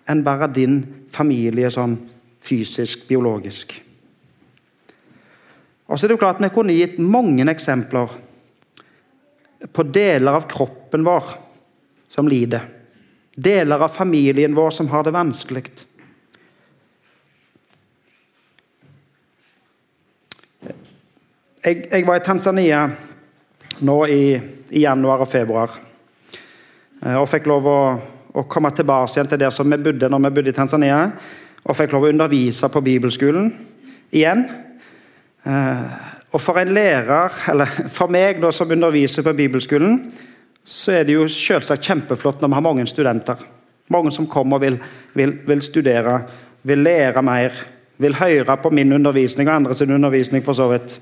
enn 0.08 0.24
bare 0.24 0.48
din 0.54 0.80
familie 1.10 1.70
sånn 1.70 1.96
fysisk, 2.42 3.08
biologisk. 3.08 3.87
Og 5.88 5.96
så 5.96 6.04
er 6.04 6.12
det 6.12 6.18
jo 6.18 6.22
klart 6.22 6.42
Vi 6.42 6.50
kunne 6.52 6.76
gitt 6.76 6.98
mange 7.00 7.46
eksempler 7.48 8.12
på 9.72 9.82
deler 9.82 10.36
av 10.38 10.46
kroppen 10.50 11.04
vår 11.04 11.32
som 12.12 12.28
lider. 12.28 12.62
Deler 13.34 13.80
av 13.80 13.88
familien 13.88 14.54
vår 14.54 14.70
som 14.70 14.88
har 14.92 15.04
det 15.06 15.14
vanskelig. 15.14 15.64
Jeg, 21.62 21.88
jeg, 21.90 22.04
var 22.06 22.20
i 22.20 22.24
Tanzania 22.24 22.84
nå 23.84 23.96
i, 24.06 24.22
i, 24.70 24.84
januar 24.84 25.24
og 25.24 25.30
februar. 25.30 25.74
Eh, 27.02 27.16
og 27.18 27.26
fikk 27.28 27.48
lov 27.50 27.66
å, 27.66 27.80
å 28.32 28.46
komme 28.50 28.70
tilbake 28.72 29.10
igjen 29.16 29.32
til 29.32 29.42
der 29.42 29.52
som 29.54 29.68
vi 29.68 29.80
bodde 29.82 30.08
når 30.08 30.22
vi 30.28 30.34
bodde 30.38 30.54
i 30.54 30.56
Tanzania. 30.56 31.02
Og 31.66 31.76
fikk 31.76 31.92
lov 31.92 32.06
å 32.06 32.12
undervise 32.14 32.70
på 32.72 32.84
bibelskolen 32.86 33.50
igjen. 34.14 34.46
Eh, 35.46 35.84
og 36.32 36.40
for 36.42 36.58
en 36.60 36.72
lærer, 36.74 37.32
eller 37.50 37.70
for 37.88 38.10
meg 38.12 38.40
da, 38.42 38.50
som 38.52 38.70
underviser 38.70 39.24
på 39.24 39.32
bibelskolen, 39.32 40.00
så 40.68 40.98
er 40.98 41.06
det 41.08 41.16
jo 41.16 41.28
selvsagt 41.32 41.86
kjempeflott 41.88 42.42
når 42.42 42.50
vi 42.50 42.58
har 42.58 42.66
mange 42.66 42.86
studenter. 42.86 43.44
Mange 43.88 44.12
som 44.12 44.28
kommer 44.28 44.58
og 44.58 44.64
vil, 44.66 44.76
vil, 45.16 45.38
vil 45.48 45.62
studere, 45.64 46.20
vil 46.62 46.84
lære 46.84 47.22
mer, 47.24 47.54
vil 47.98 48.18
høre 48.18 48.56
på 48.60 48.70
min 48.70 48.92
undervisning 48.92 49.48
og 49.48 49.54
andres 49.54 49.80
undervisning. 49.82 50.44
for 50.44 50.52
så 50.52 50.68
vidt. 50.68 51.00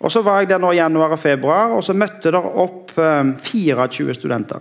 Og 0.00 0.10
Så 0.10 0.22
var 0.22 0.38
jeg 0.38 0.48
der 0.48 0.58
nå 0.58 0.72
i 0.72 0.76
januar 0.76 1.08
og 1.08 1.18
februar, 1.18 1.72
og 1.72 1.84
så 1.84 1.92
møtte 1.92 2.30
der 2.32 2.56
opp 2.60 2.92
um, 2.98 3.36
24 3.38 4.14
studenter. 4.14 4.60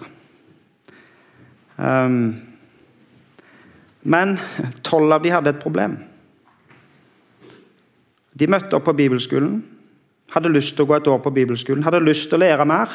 Um, 1.77 2.35
men 4.03 4.39
tolv 4.83 5.11
av 5.11 5.23
de 5.23 5.31
hadde 5.31 5.49
et 5.49 5.59
problem. 5.59 5.97
De 8.33 8.49
møtte 8.49 8.75
opp 8.77 8.87
på 8.87 8.95
bibelskolen, 8.97 9.59
hadde 10.33 10.51
lyst 10.53 10.73
til 10.73 10.85
å 10.85 10.89
gå 10.89 10.97
et 10.97 11.09
år 11.09 11.19
på 11.21 11.33
bibelskolen, 11.33 11.83
hadde 11.85 12.01
lyst 12.01 12.31
til 12.31 12.39
å 12.39 12.43
lære 12.43 12.65
mer. 12.65 12.93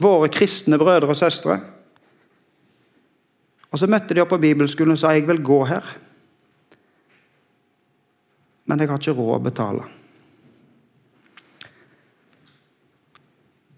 Våre 0.00 0.30
kristne 0.32 0.78
brødre 0.78 1.10
og 1.10 1.18
søstre. 1.18 1.58
Og 3.70 3.78
Så 3.78 3.86
møtte 3.90 4.14
de 4.14 4.22
opp 4.22 4.30
på 4.30 4.40
bibelskolen 4.42 4.94
og 4.94 4.98
sa 4.98 5.12
jeg 5.14 5.26
vil 5.28 5.42
gå 5.42 5.64
her, 5.66 5.96
men 8.66 8.78
jeg 8.78 8.88
har 8.90 9.00
ikke 9.00 9.16
råd 9.18 9.34
å 9.34 9.42
betale. 9.42 9.86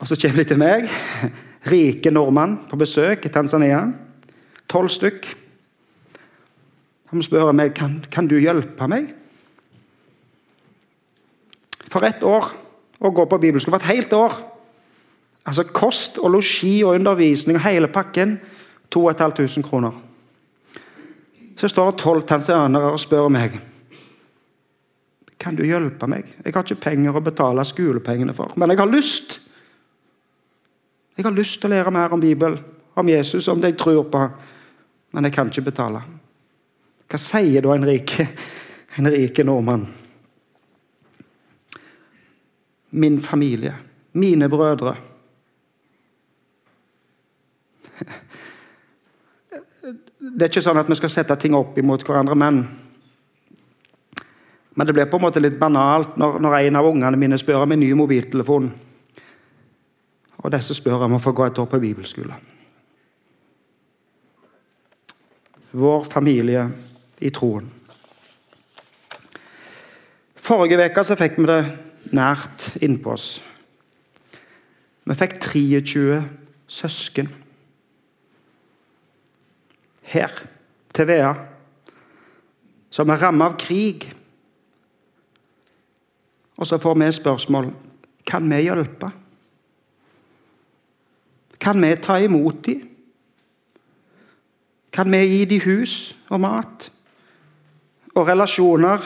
Og 0.00 0.08
Så 0.08 0.18
kommer 0.20 0.42
de 0.42 0.48
til 0.48 0.60
meg, 0.60 0.88
rike 1.72 2.10
nordmann 2.10 2.58
på 2.68 2.76
besøk 2.76 3.24
i 3.24 3.32
Tanzania. 3.32 3.86
Tolv 4.68 4.90
stykk. 4.92 5.28
De 7.12 7.24
spør 7.24 7.52
meg 7.52 7.74
kan, 7.76 8.00
kan 8.10 8.28
du 8.28 8.38
hjelpe 8.40 8.88
meg 8.88 9.12
for 11.90 12.06
ett 12.06 12.22
år 12.22 12.50
å 13.02 13.10
gå 13.10 13.26
på 13.26 13.40
bibelskole. 13.42 13.78
For 13.78 13.84
et 13.84 13.96
helt 13.96 14.12
år. 14.16 14.38
Altså 15.46 15.66
Kost 15.74 16.20
og 16.22 16.30
losji 16.36 16.82
og 16.84 16.94
undervisning 17.00 17.58
og 17.58 17.66
hele 17.66 17.90
pakken 17.90 18.38
2500 18.92 19.66
kroner. 19.66 19.92
Så 21.58 21.68
står 21.68 21.90
det 21.90 22.02
tolv 22.02 22.26
tanzanere 22.26 22.92
og 22.92 23.00
spør 23.00 23.30
meg 23.32 23.58
kan 25.42 25.58
du 25.58 25.64
hjelpe 25.66 26.06
meg. 26.10 26.28
Jeg 26.44 26.54
har 26.54 26.62
ikke 26.62 26.84
penger 26.84 27.18
å 27.18 27.24
betale 27.24 27.64
skolepengene 27.66 28.34
for, 28.36 28.54
men 28.60 28.70
jeg 28.70 28.78
har 28.78 28.90
lyst. 28.90 29.40
Jeg 31.16 31.26
har 31.26 31.34
lyst 31.34 31.58
til 31.60 31.70
å 31.70 31.74
lære 31.74 31.92
mer 31.94 32.14
om 32.14 32.22
Bibelen, 32.22 32.60
om 32.94 33.08
Jesus, 33.08 33.48
om 33.50 33.60
det 33.60 33.72
jeg 33.72 33.80
tror 33.82 34.04
på, 34.12 34.22
men 35.12 35.26
jeg 35.26 35.34
kan 35.34 35.50
ikke 35.50 35.66
betale. 35.66 36.04
Hva 37.10 37.20
sier 37.20 37.64
da 37.64 37.74
en 37.74 37.88
rik, 37.88 39.42
nordmann? 39.44 39.86
Min 42.92 43.18
familie, 43.20 43.74
mine 44.12 44.48
brødre. 44.52 44.94
Det 50.22 50.46
er 50.46 50.50
ikke 50.50 50.62
sånn 50.64 50.80
at 50.80 50.90
vi 50.90 50.96
skal 51.00 51.10
sette 51.12 51.36
ting 51.40 51.54
opp 51.58 51.78
imot 51.78 52.04
hverandre, 52.06 52.38
men 52.38 52.64
Men 54.74 54.86
det 54.86 54.92
blir 54.92 55.04
på 55.04 55.18
en 55.18 55.22
måte 55.26 55.40
litt 55.40 55.58
banalt 55.60 56.16
når, 56.16 56.38
når 56.40 56.54
en 56.58 56.76
av 56.80 56.86
ungene 56.88 57.18
mine 57.20 57.36
spør 57.38 57.66
om 57.66 57.72
en 57.74 57.80
ny 57.80 57.90
mobiltelefon. 57.92 58.70
Og 60.42 60.52
disse 60.54 60.74
spør 60.74 61.04
om 61.04 61.18
å 61.18 61.20
få 61.20 61.34
gå 61.36 61.44
et 61.44 61.58
år 61.60 61.68
på 61.68 61.80
bibelskole. 61.82 62.38
Vår 65.76 66.08
familie 66.08 66.64
i 67.20 67.30
troen. 67.30 67.68
Forrige 70.42 70.88
uke 70.88 71.04
fikk 71.20 71.36
vi 71.38 71.46
det 71.52 71.60
nært 72.16 72.70
innpå 72.82 73.14
oss. 73.14 73.40
Vi 75.04 75.16
fikk 75.18 75.38
23 75.42 76.20
søsken. 76.70 77.30
Her, 80.12 80.30
til 80.92 81.08
Vea, 81.08 81.32
som 82.92 83.10
er 83.10 83.22
rammet 83.22 83.46
av 83.46 83.56
krig. 83.60 84.06
Og 86.60 86.68
så 86.68 86.78
får 86.78 86.98
vi 87.00 87.10
spørsmål 87.16 87.72
kan 88.28 88.48
vi 88.50 88.60
hjelpe. 88.66 89.10
Kan 91.62 91.80
vi 91.82 91.94
ta 91.96 92.18
imot 92.20 92.64
dem? 92.66 92.88
Kan 94.92 95.10
vi 95.10 95.22
gi 95.24 95.44
dem 95.48 95.64
hus 95.64 96.12
og 96.28 96.42
mat 96.44 96.90
og 98.12 98.28
relasjoner, 98.28 99.00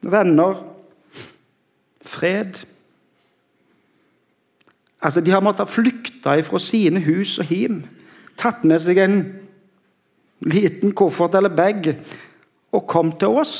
venner, 0.00 0.62
fred? 2.04 2.60
Altså, 5.00 5.20
De 5.20 5.30
har 5.30 5.44
måttet 5.44 5.70
flykte 5.70 6.42
fra 6.44 6.58
sine 6.58 7.00
hus 7.00 7.38
og 7.40 7.52
hjem, 7.52 7.82
tatt 8.36 8.64
med 8.64 8.80
seg 8.82 9.00
en 9.00 9.20
liten 10.44 10.94
koffert 10.96 11.36
eller 11.36 11.52
bag 11.52 11.92
og 12.72 12.86
kom 12.88 13.12
til 13.18 13.40
oss, 13.40 13.54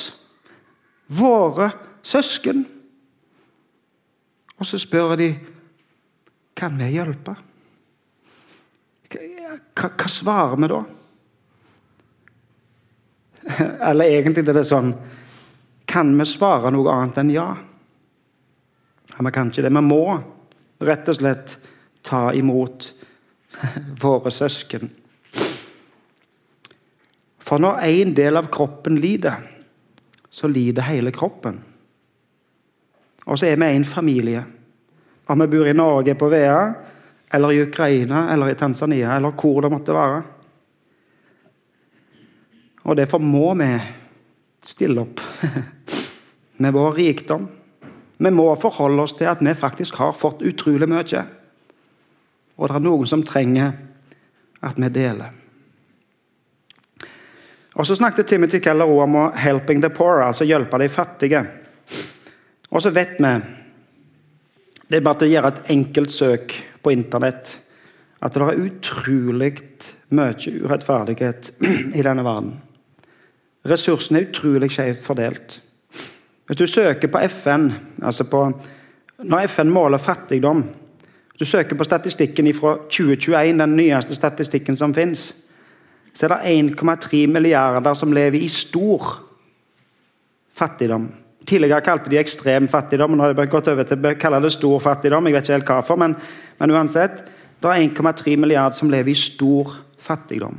våre 1.11 1.73
søsken. 2.07 2.65
Og 4.61 4.69
så 4.69 4.79
spør 4.79 5.17
de 5.19 5.31
kan 6.57 6.77
vi 6.77 6.91
hjelpe. 6.93 7.35
Hva, 9.11 9.89
hva 9.89 10.09
svarer 10.13 10.61
vi 10.61 10.69
da? 10.71 10.81
Eller 13.89 14.13
egentlig 14.13 14.45
er 14.45 14.55
det 14.55 14.67
sånn 14.69 14.93
Kan 15.89 16.13
vi 16.19 16.27
svare 16.29 16.71
noe 16.71 16.93
annet 16.93 17.17
enn 17.23 17.33
ja? 17.33 17.47
Vi 19.19 19.33
kan 19.35 19.51
ikke 19.51 19.65
det. 19.67 19.75
Vi 19.75 19.83
må 19.85 20.05
rett 20.81 21.09
og 21.11 21.19
slett 21.19 21.57
ta 22.07 22.31
imot 22.37 22.93
våre 24.03 24.33
søsken. 24.33 24.91
For 27.39 27.59
når 27.59 27.83
én 27.91 28.15
del 28.15 28.39
av 28.39 28.51
kroppen 28.53 29.01
lider, 29.03 29.43
så 30.31 30.49
lider 30.49 30.87
hele 30.87 31.11
kroppen. 31.11 31.59
Og 33.27 33.39
så 33.39 33.51
er 33.51 33.59
vi 33.59 33.71
en 33.75 33.85
familie. 33.85 34.45
Om 35.31 35.43
vi 35.43 35.51
bor 35.51 35.69
i 35.69 35.75
Norge, 35.75 36.15
på 36.15 36.29
Vea, 36.31 36.61
eller 37.31 37.53
i 37.53 37.63
Ukraina, 37.63 38.29
eller 38.33 38.51
i 38.51 38.55
Tanzania, 38.59 39.17
eller 39.17 39.35
hvor 39.35 39.63
det 39.63 39.71
måtte 39.71 39.95
være. 39.95 40.23
Og 42.83 42.97
derfor 42.97 43.23
må 43.23 43.53
vi 43.59 43.71
stille 44.67 45.03
opp 45.03 45.21
med 46.63 46.75
vår 46.75 46.93
rikdom. 46.99 47.49
Vi 48.21 48.31
må 48.31 48.51
forholde 48.61 49.03
oss 49.03 49.15
til 49.17 49.31
at 49.31 49.41
vi 49.41 49.55
faktisk 49.57 49.97
har 49.97 50.13
fått 50.13 50.43
utrolig 50.45 50.89
mye. 50.91 51.23
Og 52.61 52.69
det 52.69 52.77
er 52.77 52.85
noen 52.85 53.09
som 53.09 53.23
trenger 53.25 53.73
at 54.61 54.77
vi 54.77 54.91
deler. 54.93 55.31
Og 57.75 57.87
Så 57.87 57.97
snakket 57.97 58.27
Timothy 58.27 58.61
Keller 58.61 58.85
om 58.85 59.15
å 59.17 59.33
'helping 59.33 59.81
the 59.81 59.89
poor', 59.89 60.27
altså 60.27 60.45
hjelpe 60.45 60.79
de 60.79 60.89
fattige. 60.89 61.47
Og 62.71 62.83
så 62.83 62.91
vet 62.91 63.17
vi 63.19 63.43
Det 64.91 64.97
er 64.97 65.01
bare 65.01 65.27
å 65.27 65.31
gjøre 65.31 65.47
et 65.47 65.71
enkelt 65.71 66.11
søk 66.11 66.55
på 66.83 66.91
Internett 66.91 67.59
at 68.21 68.35
det 68.35 68.43
er 68.43 68.67
utrolig 68.67 69.63
mye 70.11 70.35
urettferdighet 70.35 71.51
i 71.99 72.03
denne 72.03 72.25
verden. 72.25 72.61
Ressursene 73.65 74.21
er 74.21 74.27
utrolig 74.29 74.71
skjevt 74.71 75.05
fordelt. 75.05 75.61
Hvis 76.51 76.59
du 76.59 76.67
søker 76.67 77.07
på 77.09 77.19
FN 77.31 77.69
altså 78.03 78.25
på, 78.27 78.41
Når 79.23 79.47
FN 79.47 79.69
måler 79.71 79.99
fattigdom 79.99 80.63
Hvis 80.63 81.39
du 81.39 81.45
søker 81.45 81.77
på 81.77 81.85
statistikken 81.85 82.55
fra 82.55 82.75
2021, 82.91 83.59
den 83.59 83.77
nyeste 83.77 84.15
statistikken 84.15 84.77
som 84.77 84.95
fins, 84.95 85.35
så 86.15 86.27
er 86.27 86.35
det 86.35 86.75
1,3 86.75 87.27
milliarder 87.27 87.95
som 87.95 88.13
lever 88.13 88.39
i 88.39 88.49
stor 88.49 89.23
fattigdom. 90.53 91.09
Tidligere 91.47 91.81
kalte 91.81 92.11
de 92.11 92.19
ekstrem 92.19 92.69
fattigdom, 92.69 93.15
nå 93.17 93.23
har 93.23 93.33
de 93.33 93.47
gått 93.47 93.69
over 93.69 93.87
til 93.87 94.05
å 94.05 94.15
kalle 94.19 94.43
det 94.43 94.53
stor 94.53 94.81
fattigdom. 94.81 95.27
jeg 95.27 95.35
vet 95.35 95.45
ikke 95.45 95.53
helt 95.53 95.71
hvorfor, 95.71 95.97
men, 95.97 96.17
men 96.59 96.71
uansett, 96.71 97.25
det 97.63 97.71
er 97.71 97.89
1,3 97.89 98.37
milliarder 98.37 98.77
som 98.77 98.91
lever 98.91 99.11
i 99.11 99.15
stor 99.15 99.77
fattigdom. 99.99 100.59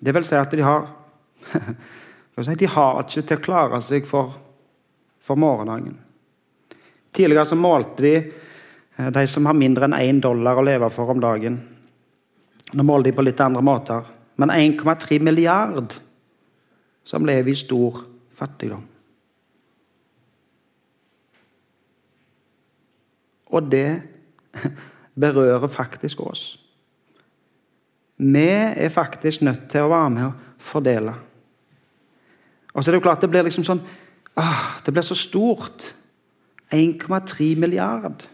Det 0.00 0.14
vil 0.14 0.24
si 0.24 0.34
at 0.34 0.50
de 0.50 0.62
har 0.62 0.95
De 2.36 2.66
har 2.68 2.98
ikke 3.00 3.22
til 3.22 3.38
å 3.38 3.44
klare 3.44 3.78
seg 3.80 4.08
for, 4.08 4.34
for 5.24 5.40
morgendagen. 5.40 5.94
Tidligere 7.16 7.48
så 7.48 7.56
målte 7.56 8.04
de 8.04 8.16
Eh, 8.96 9.10
de 9.10 9.26
som 9.26 9.46
har 9.46 9.56
mindre 9.56 9.86
enn 9.86 9.96
én 9.98 10.20
dollar 10.20 10.56
å 10.56 10.64
leve 10.64 10.90
for 10.92 11.12
om 11.12 11.20
dagen. 11.20 11.60
Nå 12.72 12.82
måler 12.82 13.10
de 13.10 13.16
på 13.16 13.24
litt 13.24 13.40
andre 13.44 13.62
måter. 13.64 14.04
Men 14.36 14.52
1,3 14.52 15.20
milliard 15.20 15.94
som 17.06 17.26
lever 17.26 17.52
i 17.52 17.56
stor 17.56 18.02
fattigdom. 18.36 18.82
Og 23.46 23.68
det 23.70 24.02
berører 25.22 25.68
faktisk 25.72 26.20
oss. 26.26 26.48
Vi 28.16 28.48
er 28.48 28.92
faktisk 28.92 29.44
nødt 29.44 29.68
til 29.70 29.86
å 29.86 29.92
være 29.92 30.12
med 30.12 30.26
og 30.26 30.60
fordele. 30.60 31.14
Og 32.76 32.84
så 32.84 32.90
er 32.90 32.94
det 32.94 33.00
jo 33.00 33.06
klart 33.08 33.24
det 33.24 33.32
blir 33.32 33.46
liksom 33.46 33.64
sånn 33.64 33.80
ah, 34.36 34.76
Det 34.84 34.92
blir 34.92 35.06
så 35.06 35.16
stort. 35.16 35.94
1,3 36.74 37.54
milliard. 37.56 38.26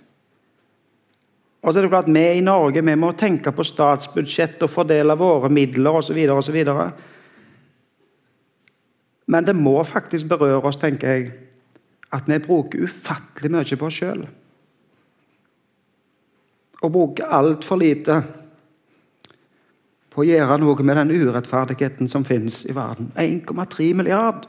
Og 1.62 1.70
så 1.70 1.78
er 1.78 1.84
det 1.84 1.92
klart, 1.92 2.08
Vi 2.08 2.38
i 2.38 2.40
Norge 2.40 2.82
vi 2.82 2.94
må 2.96 3.12
tenke 3.12 3.52
på 3.52 3.64
statsbudsjett 3.64 4.62
og 4.62 4.70
fordele 4.70 5.14
våre 5.14 5.50
midler 5.52 5.90
osv. 6.00 6.16
osv. 6.16 6.64
Men 9.26 9.44
det 9.44 9.54
må 9.56 9.82
faktisk 9.84 10.26
berøre 10.28 10.64
oss, 10.64 10.76
tenker 10.76 11.08
jeg, 11.08 11.32
at 12.12 12.26
vi 12.26 12.38
bruker 12.38 12.82
ufattelig 12.82 13.52
mye 13.52 13.76
på 13.76 13.86
oss 13.86 14.00
sjøl. 14.00 14.24
Og 16.82 16.92
bruker 16.92 17.30
altfor 17.30 17.78
lite 17.78 18.22
på 20.12 20.22
å 20.22 20.28
gjøre 20.28 20.58
noe 20.60 20.84
med 20.84 20.98
den 21.00 21.12
urettferdigheten 21.14 22.10
som 22.10 22.24
finnes 22.24 22.62
i 22.68 22.74
verden. 22.76 23.10
1,3 23.16 23.92
milliard 23.96 24.44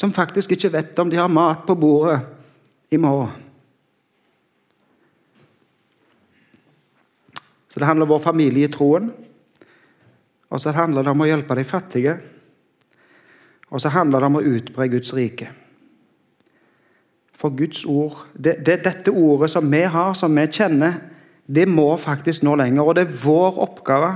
som 0.00 0.12
faktisk 0.12 0.54
ikke 0.54 0.72
vet 0.72 0.98
om 1.02 1.10
de 1.12 1.18
har 1.20 1.28
mat 1.28 1.66
på 1.66 1.76
bordet 1.76 2.20
i 2.90 2.96
morgen. 2.96 3.32
Så 7.70 7.80
det 7.80 7.86
handler 7.86 8.06
om 8.06 8.14
vår 8.14 8.22
familie 8.24 8.66
i 8.66 8.72
troen. 8.72 9.10
Og 10.50 10.60
så 10.60 10.72
handler 10.74 11.04
det 11.04 11.12
om 11.12 11.20
å 11.22 11.28
hjelpe 11.28 11.54
de 11.54 11.64
fattige. 11.68 12.16
Og 13.70 13.82
så 13.82 13.92
handler 13.94 14.18
det 14.18 14.30
om 14.30 14.38
å 14.40 14.46
utbre 14.56 14.88
Guds 14.90 15.12
rike. 15.14 15.52
For 17.38 17.54
Guds 17.56 17.84
ord, 17.86 18.24
det, 18.34 18.58
det, 18.66 18.80
Dette 18.84 19.14
ordet 19.14 19.52
som 19.52 19.68
vi 19.70 19.84
har, 19.84 20.16
som 20.18 20.34
vi 20.34 20.48
kjenner, 20.50 20.98
det 21.54 21.66
må 21.68 21.96
faktisk 21.98 22.44
nå 22.46 22.54
lenger. 22.60 22.86
Og 22.86 22.96
det 22.96 23.06
er 23.06 23.20
vår 23.24 23.58
oppgave 23.66 24.12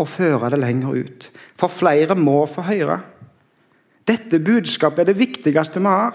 å 0.00 0.04
føre 0.08 0.50
det 0.52 0.62
lenger 0.62 1.04
ut. 1.04 1.28
For 1.60 1.72
flere 1.72 2.16
må 2.18 2.40
få 2.50 2.62
høre. 2.66 2.98
Dette 4.08 4.40
budskapet 4.42 5.04
er 5.04 5.12
det 5.12 5.20
viktigste 5.20 5.80
vi 5.80 5.88
har, 5.88 6.14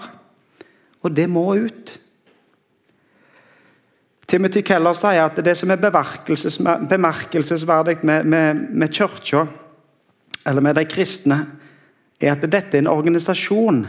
og 1.00 1.16
det 1.16 1.28
må 1.30 1.54
ut. 1.58 1.98
Timothy 4.30 4.62
Keller 4.62 4.94
sier 4.94 5.24
at 5.24 5.40
det 5.42 5.56
som 5.58 5.72
er 5.74 5.80
bemerkelsesverdig 5.80 7.96
med, 8.06 8.28
med, 8.30 8.60
med 8.70 8.92
kirka, 8.94 9.46
eller 10.46 10.62
med 10.62 10.78
de 10.78 10.84
kristne, 10.86 11.40
er 12.20 12.36
at 12.36 12.44
dette 12.44 12.76
er 12.76 12.84
en 12.84 12.92
organisasjon 12.92 13.86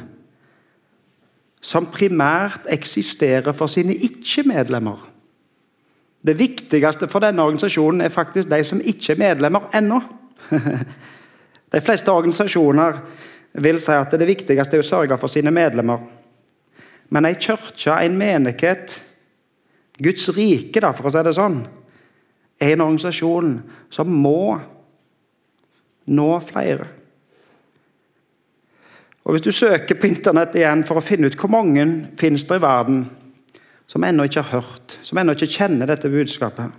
som 1.62 1.86
primært 1.94 2.66
eksisterer 2.74 3.54
for 3.54 3.70
sine 3.70 3.94
ikke-medlemmer. 3.94 5.11
Det 6.22 6.38
viktigste 6.38 7.08
for 7.10 7.24
denne 7.24 7.42
organisasjonen 7.42 8.06
er 8.06 8.14
faktisk 8.14 8.50
de 8.50 8.62
som 8.68 8.82
ikke 8.82 9.16
er 9.16 9.22
medlemmer 9.22 9.70
ennå. 9.74 10.02
De 11.72 11.80
fleste 11.82 12.12
organisasjoner 12.12 12.98
vil 13.64 13.78
si 13.80 13.94
at 13.96 14.12
det 14.20 14.28
viktigste 14.28 14.76
er 14.76 14.84
å 14.84 14.86
sørge 14.86 15.18
for 15.20 15.32
sine 15.32 15.54
medlemmer. 15.56 16.02
Men 17.12 17.28
ei 17.28 17.38
kirke, 17.40 17.96
en 17.96 18.18
menighet, 18.20 18.98
Guds 20.04 20.28
rike, 20.36 20.82
da, 20.84 20.92
for 20.96 21.08
å 21.08 21.14
si 21.14 21.24
det 21.24 21.34
sånn, 21.38 21.62
er 22.60 22.74
en 22.74 22.84
organisasjon 22.86 23.56
som 23.92 24.12
må 24.12 24.60
nå 26.12 26.30
flere. 26.44 26.88
Og 29.24 29.36
Hvis 29.36 29.46
du 29.46 29.52
søker 29.54 29.96
på 29.96 30.10
Internett 30.10 30.56
igjen 30.58 30.84
for 30.88 31.00
å 31.00 31.06
finne 31.06 31.30
ut 31.30 31.38
hvor 31.40 31.52
mange 31.54 31.86
finnes 32.20 32.46
det 32.50 32.58
i 32.58 32.64
verden 32.64 33.04
som 33.92 34.04
ennå 34.08 34.24
ikke 34.24 34.44
har 34.46 34.62
hørt, 34.62 34.96
som 35.04 35.20
ennå 35.20 35.36
ikke 35.36 35.52
kjenner 35.52 35.90
dette 35.90 36.10
budskapet, 36.12 36.72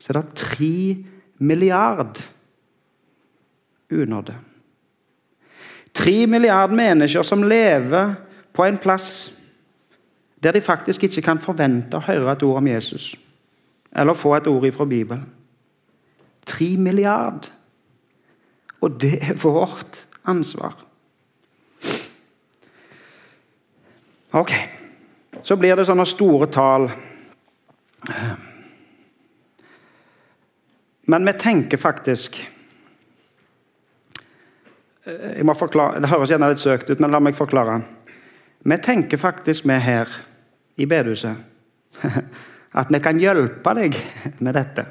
så 0.00 0.12
er 0.12 0.18
det 0.20 0.36
tre 0.36 0.74
milliard 1.40 2.20
unådde. 3.90 4.34
Tre 5.94 6.26
milliard 6.26 6.72
mennesker 6.76 7.24
som 7.26 7.42
lever 7.42 8.14
på 8.52 8.64
en 8.64 8.78
plass 8.78 9.30
der 10.42 10.52
de 10.52 10.60
faktisk 10.60 11.04
ikke 11.04 11.24
kan 11.24 11.40
forvente 11.40 11.98
å 11.98 12.04
høre 12.04 12.32
et 12.32 12.44
ord 12.46 12.60
om 12.60 12.68
Jesus 12.68 13.14
eller 13.90 14.14
få 14.14 14.36
et 14.36 14.46
ord 14.46 14.64
ifra 14.64 14.84
Bibelen. 14.88 15.24
Tre 16.46 16.76
milliard. 16.78 17.50
Og 18.80 19.00
det 19.00 19.18
er 19.20 19.34
vårt 19.34 20.06
ansvar. 20.24 20.76
Ok, 24.32 24.52
så 25.42 25.56
blir 25.56 25.76
det 25.76 25.86
sånne 25.88 26.06
store 26.08 26.46
tall. 26.52 26.88
Men 31.10 31.26
vi 31.26 31.36
tenker 31.40 31.80
faktisk 31.80 32.38
må 35.42 35.54
forklare, 35.56 36.00
Det 36.00 36.10
høres 36.10 36.30
gjerne 36.30 36.50
litt 36.52 36.62
søkt 36.62 36.90
ut, 36.90 37.00
men 37.00 37.10
la 37.10 37.20
meg 37.20 37.34
forklare. 37.34 37.80
Vi 38.62 38.76
tenker 38.78 39.18
faktisk, 39.18 39.64
vi 39.64 39.78
her 39.80 40.08
i 40.76 40.86
bedehuset, 40.86 41.36
at 42.80 42.92
vi 42.92 43.00
kan 43.00 43.18
hjelpe 43.18 43.74
deg 43.74 43.96
med 44.38 44.54
dette. 44.54 44.84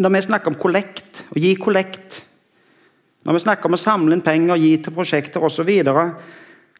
Når 0.00 0.12
vi 0.14 0.22
snakker 0.22 0.52
om 0.52 0.60
kollekt, 0.60 1.24
å 1.32 1.40
gi 1.40 1.54
kollekt 1.60 2.22
Når 3.24 3.36
vi 3.36 3.42
snakker 3.44 3.68
om 3.68 3.76
å 3.76 3.80
samle 3.80 4.16
inn 4.16 4.24
penger 4.24 4.60
gi 4.60 4.76
til 4.80 4.94
prosjekter 4.96 5.42
osv., 5.44 5.60
så, 5.60 5.66
videre, 5.68 6.04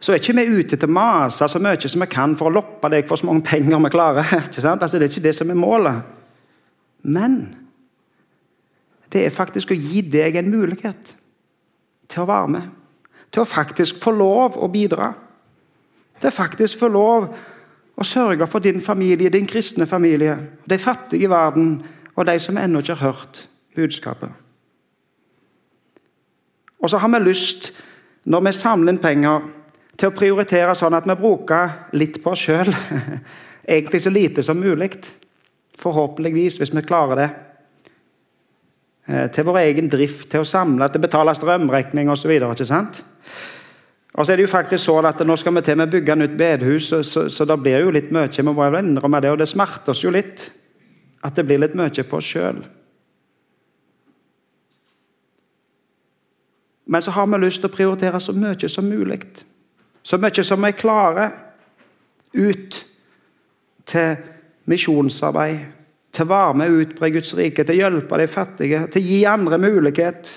så 0.00 0.14
er 0.14 0.22
ikke 0.22 0.36
vi 0.38 0.60
ute 0.60 0.78
til 0.78 0.88
å 0.88 0.96
mase 0.96 1.48
så 1.48 1.60
mye 1.60 1.88
som 1.88 2.00
vi 2.00 2.08
kan 2.08 2.36
for 2.38 2.48
å 2.48 2.54
loppe 2.54 2.88
deg 2.92 3.08
for 3.08 3.20
så 3.20 3.28
mange 3.28 3.44
penger 3.44 3.82
vi 3.84 3.92
klarer. 3.92 4.32
Altså, 4.40 4.96
det 4.96 5.06
er 5.06 5.12
ikke 5.12 5.26
det 5.28 5.34
som 5.36 5.52
er 5.52 5.60
målet. 5.60 6.00
Men 7.02 7.40
det 9.12 9.26
er 9.26 9.34
faktisk 9.34 9.72
å 9.72 9.78
gi 9.78 10.00
deg 10.06 10.38
en 10.40 10.50
mulighet 10.52 11.14
til 12.10 12.24
å 12.24 12.28
være 12.30 12.52
med. 12.56 12.68
Til 13.30 13.44
å 13.44 13.48
faktisk 13.48 14.00
få 14.02 14.14
lov 14.16 14.56
å 14.58 14.68
bidra. 14.72 15.12
Til 16.20 16.30
å 16.30 16.34
faktisk 16.34 16.80
få 16.80 16.88
lov 16.90 17.28
å 18.00 18.06
sørge 18.06 18.48
for 18.48 18.64
din 18.64 18.80
familie, 18.80 19.30
din 19.30 19.48
kristne 19.48 19.86
familie, 19.86 20.38
de 20.64 20.78
fattige 20.80 21.28
i 21.28 21.30
verden 21.30 21.74
og 22.16 22.26
de 22.26 22.38
som 22.40 22.58
ennå 22.58 22.80
ikke 22.80 22.96
har 22.96 23.12
hørt 23.12 23.48
budskapet. 23.76 24.30
Og 26.80 26.90
så 26.90 27.00
har 27.00 27.12
vi 27.12 27.20
lyst, 27.24 27.70
når 28.24 28.46
vi 28.46 28.52
samler 28.56 28.94
inn 28.94 29.02
penger, 29.02 29.48
til 30.00 30.08
å 30.08 30.16
prioritere 30.16 30.74
sånn 30.76 30.96
at 30.96 31.08
vi 31.08 31.16
bruker 31.18 31.92
litt 32.00 32.22
på 32.24 32.32
oss 32.32 32.46
sjøl. 32.46 32.70
Egentlig 33.76 34.00
så 34.00 34.12
lite 34.12 34.42
som 34.42 34.60
mulig. 34.60 34.94
Forhåpentligvis, 35.80 36.56
hvis 36.60 36.72
vi 36.72 36.84
klarer 36.86 37.20
det. 37.20 37.28
Eh, 39.10 39.26
til 39.34 39.44
vår 39.44 39.60
egen 39.66 39.90
drift, 39.92 40.30
til 40.32 40.44
å 40.44 40.48
samle, 40.48 40.88
til 40.88 41.02
å 41.02 41.04
betale 41.04 41.36
strømregning 41.36 42.08
osv. 42.12 42.32
Og 44.10 44.26
så 44.26 44.32
er 44.32 44.40
det 44.40 44.46
jo 44.46 44.50
faktisk 44.50 44.84
sånn 44.84 45.08
at 45.08 45.20
Nå 45.26 45.36
skal 45.38 45.54
vi 45.56 45.62
til 45.68 45.78
med 45.78 45.90
å 45.90 45.94
bygge 45.94 46.16
nytt 46.16 46.36
bedehus, 46.38 46.88
så, 46.90 47.04
så, 47.06 47.28
så 47.28 47.46
det 47.48 47.60
blir 47.60 47.84
jo 47.84 47.92
litt 47.94 48.10
mye. 48.14 48.32
Vi 48.32 48.46
må 48.46 48.56
innrømme 48.80 49.20
det, 49.20 49.34
og 49.34 49.40
det 49.42 49.48
smerter 49.52 49.92
oss 49.92 50.04
jo 50.04 50.12
litt 50.14 50.48
at 51.20 51.36
det 51.36 51.44
blir 51.44 51.60
litt 51.60 51.76
mye 51.76 52.08
på 52.08 52.16
oss 52.16 52.32
sjøl. 52.32 52.64
Men 56.90 57.02
så 57.02 57.10
har 57.14 57.26
vi 57.30 57.38
lyst 57.38 57.62
til 57.62 57.70
å 57.70 57.74
prioritere 57.74 58.18
så 58.18 58.32
mye 58.34 58.68
som 58.68 58.88
mulig. 58.90 59.20
Så 60.02 60.18
mye 60.18 60.42
som 60.42 60.64
vi 60.66 60.72
klarer 60.74 61.36
ut 62.34 62.78
til 63.86 64.16
misjonsarbeid, 64.70 65.60
til 66.10 66.26
å 66.26 66.30
være 66.32 66.58
med 66.58 66.74
ut 66.80 66.96
på 66.98 67.12
Guds 67.14 67.30
rike, 67.38 67.62
til 67.62 67.76
å 67.76 67.84
hjelpe 67.84 68.18
de 68.18 68.26
fattige, 68.26 68.82
til 68.90 69.04
å 69.04 69.06
gi 69.06 69.20
andre 69.30 69.60
mulighet. 69.62 70.32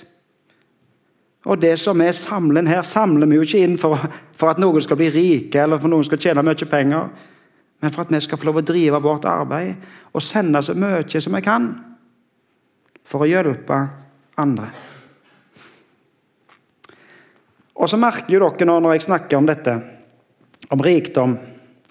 Og 1.49 1.57
det 1.57 1.73
som 1.81 1.97
vi 1.97 2.11
samler 2.13 2.69
her, 2.69 2.85
samler 2.85 3.33
vi 3.33 3.41
jo 3.41 3.49
ikke 3.49 3.65
inn 3.65 3.75
for, 3.81 3.97
for, 4.37 4.53
at 4.53 4.61
noen 4.61 4.85
skal 4.85 5.01
bli 5.01 5.09
rike 5.09 5.65
eller 5.65 5.81
for 5.81 5.89
noen 5.89 6.05
skal 6.05 6.21
tjene 6.21 6.45
mye 6.45 6.69
penger, 6.69 7.09
men 7.81 7.97
for 7.97 8.05
at 8.05 8.13
vi 8.13 8.21
skal 8.21 8.37
få 8.37 8.51
lov 8.51 8.61
å 8.61 8.67
drive 8.69 9.01
vårt 9.01 9.25
arbeid 9.25 9.73
og 10.13 10.21
sende 10.21 10.61
så 10.61 10.77
mye 10.77 11.17
som 11.17 11.33
vi 11.33 11.41
kan 11.49 11.71
for 13.09 13.25
å 13.25 13.33
hjelpe 13.33 13.85
andre. 14.37 14.92
Og 17.83 17.89
så 17.91 17.99
merker 17.99 18.31
jo 18.31 18.39
dere 18.45 18.69
nå 18.69 18.77
når 18.79 18.95
jeg 18.95 19.05
snakker 19.09 19.35
om 19.37 19.47
dette, 19.49 19.73
om 20.71 20.81
rikdom, 20.83 21.35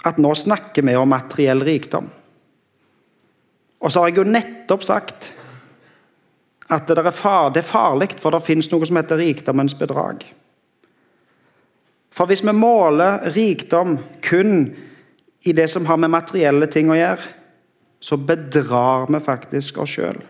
at 0.09 0.18
nå 0.18 0.33
snakker 0.35 0.87
vi 0.88 0.96
om 0.96 1.11
materiell 1.12 1.61
rikdom. 1.66 2.09
Og 3.83 3.92
så 3.92 4.00
har 4.00 4.09
jeg 4.09 4.22
jo 4.22 4.31
nettopp 4.31 4.87
sagt 4.87 5.28
at 6.72 6.88
det 6.88 6.96
er, 6.96 7.11
far, 7.12 7.50
det 7.52 7.61
er 7.61 7.68
farlig, 7.68 8.14
for 8.16 8.33
det 8.33 8.40
fins 8.46 8.70
noe 8.72 8.88
som 8.88 8.96
heter 8.96 9.20
rikdommens 9.20 9.76
bedrag. 9.76 10.24
For 12.12 12.28
hvis 12.28 12.44
vi 12.46 12.55
måler 12.57 13.28
rikdom 13.35 13.98
kun 14.24 14.70
i 15.44 15.52
det 15.52 15.68
som 15.68 15.85
har 15.90 16.00
med 16.00 16.14
materielle 16.14 16.70
ting 16.72 16.88
å 16.88 16.96
gjøre, 16.96 17.28
så 18.02 18.16
bedrar 18.16 19.11
vi 19.12 19.20
faktisk 19.22 19.83
oss 19.85 19.98
sjøl. 19.98 20.22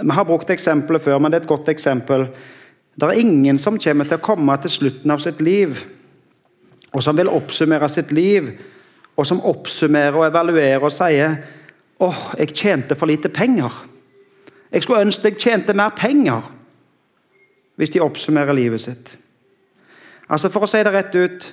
Vi 0.00 0.10
har 0.10 0.24
brukt 0.24 0.50
eksempelet 0.50 1.02
før, 1.02 1.18
men 1.18 1.32
det 1.32 1.40
er 1.40 1.44
et 1.44 1.50
godt 1.50 1.68
eksempel. 1.68 2.26
Det 2.94 3.08
er 3.08 3.20
ingen 3.20 3.58
som 3.58 3.78
kommer 3.80 4.08
til 4.08 4.18
å 4.18 4.24
komme 4.24 4.56
til 4.62 4.72
slutten 4.72 5.12
av 5.12 5.20
sitt 5.24 5.40
liv, 5.40 5.82
og 6.92 7.02
som 7.04 7.16
vil 7.16 7.30
oppsummere 7.32 7.88
sitt 7.88 8.12
liv, 8.12 8.50
og 9.16 9.26
som 9.28 9.42
oppsummerer 9.44 10.16
og 10.16 10.26
evaluerer 10.26 10.84
og 10.84 10.92
sier 10.92 11.36
åh, 12.02 12.08
oh, 12.08 12.22
jeg 12.38 12.56
tjente 12.56 12.96
for 12.98 13.06
lite 13.06 13.30
penger. 13.30 13.72
Jeg 14.72 14.82
skulle 14.82 15.04
ønske 15.04 15.30
jeg 15.30 15.38
tjente 15.38 15.76
mer 15.76 15.92
penger, 15.96 16.48
hvis 17.76 17.92
de 17.94 18.02
oppsummerer 18.02 18.56
livet 18.56 18.82
sitt. 18.82 19.12
Altså 20.32 20.48
For 20.48 20.64
å 20.64 20.70
si 20.70 20.80
det 20.82 20.92
rett 20.94 21.14
ut 21.14 21.48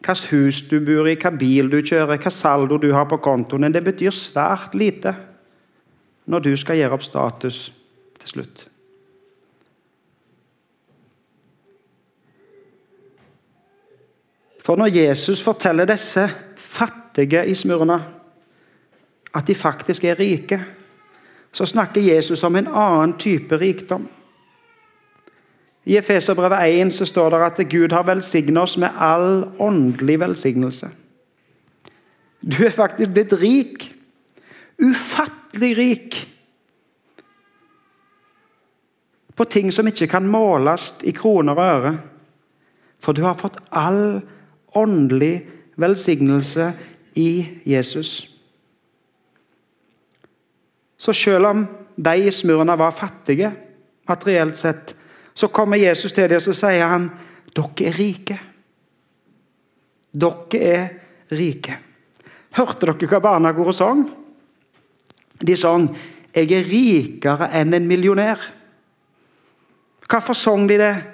hvilket 0.00 0.30
hus 0.32 0.62
du 0.68 0.78
bor 0.80 1.04
i, 1.04 1.14
hvilken 1.14 1.38
bil 1.38 1.70
du 1.70 1.78
kjører, 1.80 2.14
hvilken 2.14 2.34
saldo 2.34 2.78
du 2.80 2.90
har 2.92 3.06
på 3.08 3.20
kontoen, 3.22 3.68
det 3.72 3.84
betyr 3.84 4.14
svært 4.14 4.74
lite 4.74 5.14
når 6.26 6.38
du 6.38 6.56
skal 6.56 6.76
gjøre 6.76 6.98
opp 6.98 7.04
status 7.04 7.72
til 8.20 8.28
slutt. 8.28 8.66
For 14.60 14.76
når 14.76 14.92
Jesus 14.94 15.42
forteller 15.42 15.88
disse 15.88 16.28
fattige 16.56 17.46
i 17.46 17.54
Smurna 17.54 18.00
at 19.34 19.46
de 19.46 19.54
faktisk 19.54 20.04
er 20.04 20.18
rike, 20.18 20.60
så 21.52 21.66
snakker 21.66 22.00
Jesus 22.00 22.44
om 22.44 22.56
en 22.56 22.68
annen 22.68 23.16
type 23.18 23.56
rikdom. 23.56 24.08
I 25.84 25.96
Efeserbrevet 25.96 26.80
1 26.86 26.94
så 26.94 27.06
står 27.06 27.30
det 27.30 27.40
at 27.46 27.68
Gud 27.70 27.92
har 27.92 28.02
velsignet 28.06 28.62
oss 28.62 28.76
med 28.78 28.90
all 28.98 29.44
åndelig 29.58 30.20
velsignelse. 30.20 30.90
Du 32.42 32.64
er 32.64 32.70
faktisk 32.70 33.10
blitt 33.10 33.32
rik. 33.32 33.96
Ufattelig 34.78 35.39
rik. 35.52 36.18
På 39.34 39.44
ting 39.44 39.72
som 39.72 39.88
ikke 39.88 40.08
kan 40.10 40.28
måles 40.28 40.92
i 41.02 41.14
kroner 41.16 41.56
og 41.56 41.64
øre. 41.64 41.94
For 43.00 43.16
du 43.16 43.22
har 43.24 43.38
fått 43.40 43.60
all 43.72 44.20
åndelig 44.76 45.48
velsignelse 45.80 46.72
i 47.16 47.60
Jesus. 47.64 48.28
Så 51.00 51.12
selv 51.16 51.46
om 51.46 51.66
de 51.96 52.16
i 52.16 52.32
Smurna 52.32 52.76
var 52.76 52.92
fattige 52.92 53.52
materielt 54.08 54.56
sett, 54.56 54.94
så 55.34 55.48
kommer 55.48 55.80
Jesus 55.80 56.12
til 56.12 56.28
dem 56.28 56.40
og 56.40 56.44
så 56.44 56.54
sier 56.56 56.90
han, 56.90 57.08
dere 57.56 57.88
er 57.88 57.96
rike. 57.96 58.38
Dere 60.12 60.60
er 60.60 60.88
rike. 61.32 61.78
Hørte 62.58 62.90
dere 62.90 63.08
hva 63.08 63.22
barna 63.24 63.54
går 63.56 63.72
og 63.72 63.76
sang? 63.76 64.02
De 65.46 65.56
sang 65.56 65.96
'Jeg 66.34 66.52
er 66.52 66.64
rikere 66.64 67.50
enn 67.60 67.74
en 67.74 67.86
millionær'. 67.86 68.50
Hvorfor 70.08 70.32
sang 70.32 70.68
de 70.68 70.78
det? 70.78 71.04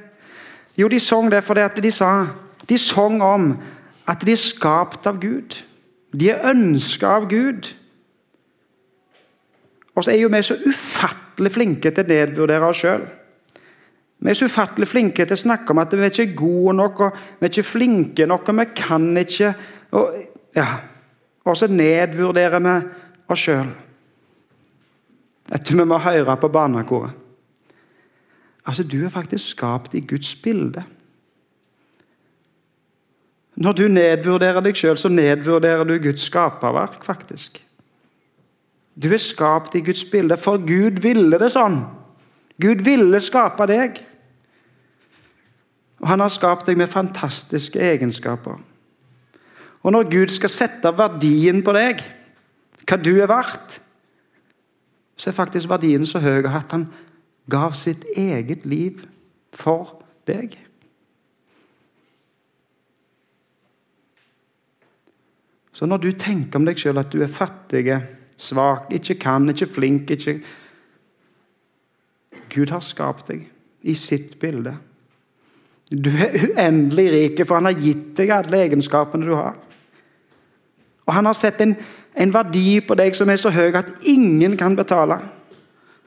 Jo, 0.78 0.88
de 0.88 1.00
sang 1.00 1.30
det 1.32 1.44
fordi 1.44 1.60
at 1.60 1.82
de 1.82 1.90
sa 1.90 2.26
De 2.68 2.78
sang 2.78 3.22
om 3.22 3.58
at 4.08 4.26
de 4.26 4.32
er 4.32 4.36
skapt 4.36 5.06
av 5.06 5.20
Gud. 5.20 5.62
De 6.12 6.30
er 6.30 6.50
ønska 6.50 7.06
av 7.06 7.28
Gud. 7.30 7.74
Og 9.94 10.04
så 10.04 10.10
er 10.10 10.20
jo 10.20 10.28
vi 10.32 10.42
så 10.42 10.56
ufattelig 10.66 11.52
flinke 11.52 11.90
til 11.90 12.04
å 12.04 12.08
nedvurdere 12.08 12.68
oss 12.68 12.82
sjøl. 12.82 13.06
Vi 14.18 14.30
er 14.30 14.34
så 14.38 14.48
ufattelig 14.48 14.88
flinke 14.88 15.24
til 15.24 15.36
å 15.36 15.40
snakke 15.44 15.70
om 15.70 15.78
at 15.78 15.94
vi 15.94 16.04
er 16.04 16.10
ikke 16.10 16.38
gode 16.38 16.76
nok, 16.76 17.00
og 17.00 17.16
vi 17.38 17.46
er 17.46 17.52
ikke 17.52 17.70
flinke 17.70 18.26
nok, 18.26 18.48
og 18.48 18.58
vi 18.60 18.66
kan 18.76 19.16
ikke 19.16 19.54
Og, 19.92 20.14
ja. 20.56 20.66
og 21.44 21.56
så 21.56 21.68
nedvurderer 21.70 22.58
vi 22.58 22.72
oss 23.28 23.38
sjøl. 23.38 23.68
Vi 25.46 25.84
må 25.84 25.98
høre 25.98 26.36
på 26.36 26.48
barnekoret. 26.48 27.10
Altså, 28.66 28.82
Du 28.82 29.04
er 29.04 29.08
faktisk 29.08 29.48
skapt 29.48 29.94
i 29.94 30.00
Guds 30.00 30.34
bilde. 30.34 30.84
Når 33.56 33.72
du 33.72 33.88
nedvurderer 33.88 34.60
deg 34.60 34.76
sjøl, 34.76 34.98
så 34.98 35.08
nedvurderer 35.08 35.84
du 35.84 35.96
Guds 35.98 36.26
skaperverk, 36.28 37.04
faktisk. 37.04 37.62
Du 39.02 39.08
er 39.12 39.20
skapt 39.20 39.74
i 39.74 39.80
Guds 39.80 40.04
bilde, 40.04 40.36
for 40.36 40.60
Gud 40.60 41.00
ville 41.00 41.38
det 41.40 41.52
sånn. 41.54 41.78
Gud 42.60 42.84
ville 42.84 43.20
skape 43.20 43.66
deg. 43.68 44.02
Og 46.00 46.08
han 46.08 46.20
har 46.20 46.32
skapt 46.32 46.68
deg 46.68 46.76
med 46.76 46.92
fantastiske 46.92 47.80
egenskaper. 47.80 48.60
Og 49.82 49.92
når 49.92 50.10
Gud 50.10 50.32
skal 50.34 50.52
sette 50.52 50.92
verdien 50.96 51.62
på 51.64 51.72
deg, 51.76 52.02
hva 52.86 52.98
du 53.00 53.12
er 53.16 53.30
verdt, 53.30 53.80
så 55.16 55.30
er 55.30 55.36
faktisk 55.36 55.68
verdien 55.68 56.06
så 56.06 56.20
høy 56.20 56.44
at 56.44 56.72
han 56.72 56.88
gav 57.50 57.74
sitt 57.74 58.04
eget 58.16 58.66
liv 58.66 59.04
for 59.54 60.02
deg. 60.28 60.58
Så 65.76 65.86
når 65.86 65.96
du 65.96 66.10
tenker 66.12 66.60
om 66.60 66.66
deg 66.66 66.78
sjøl 66.80 67.00
at 67.00 67.12
du 67.12 67.20
er 67.22 67.32
fattig, 67.32 67.84
svak, 68.36 68.88
ikke 68.92 69.18
kan, 69.20 69.48
ikke 69.48 69.68
flink 69.68 70.10
ikke 70.10 70.40
Gud 72.52 72.70
har 72.72 72.84
skapt 72.84 73.28
deg 73.28 73.42
i 73.86 73.94
sitt 73.98 74.38
bilde. 74.40 74.72
Du 75.90 76.08
er 76.10 76.34
uendelig 76.48 77.06
rik, 77.12 77.42
for 77.46 77.58
han 77.58 77.68
har 77.68 77.78
gitt 77.78 78.14
deg 78.18 78.32
alle 78.34 78.62
egenskapene 78.64 79.26
du 79.26 79.34
har. 79.36 79.58
Og 81.06 81.14
han 81.14 81.28
har 81.28 81.36
sett 81.38 81.60
en, 81.62 81.76
en 82.16 82.32
verdi 82.32 82.80
på 82.80 82.96
deg 82.96 83.16
som 83.16 83.28
er 83.28 83.40
så 83.40 83.52
høy 83.52 83.74
at 83.76 83.92
ingen 84.08 84.56
kan 84.56 84.76
betale. 84.76 85.18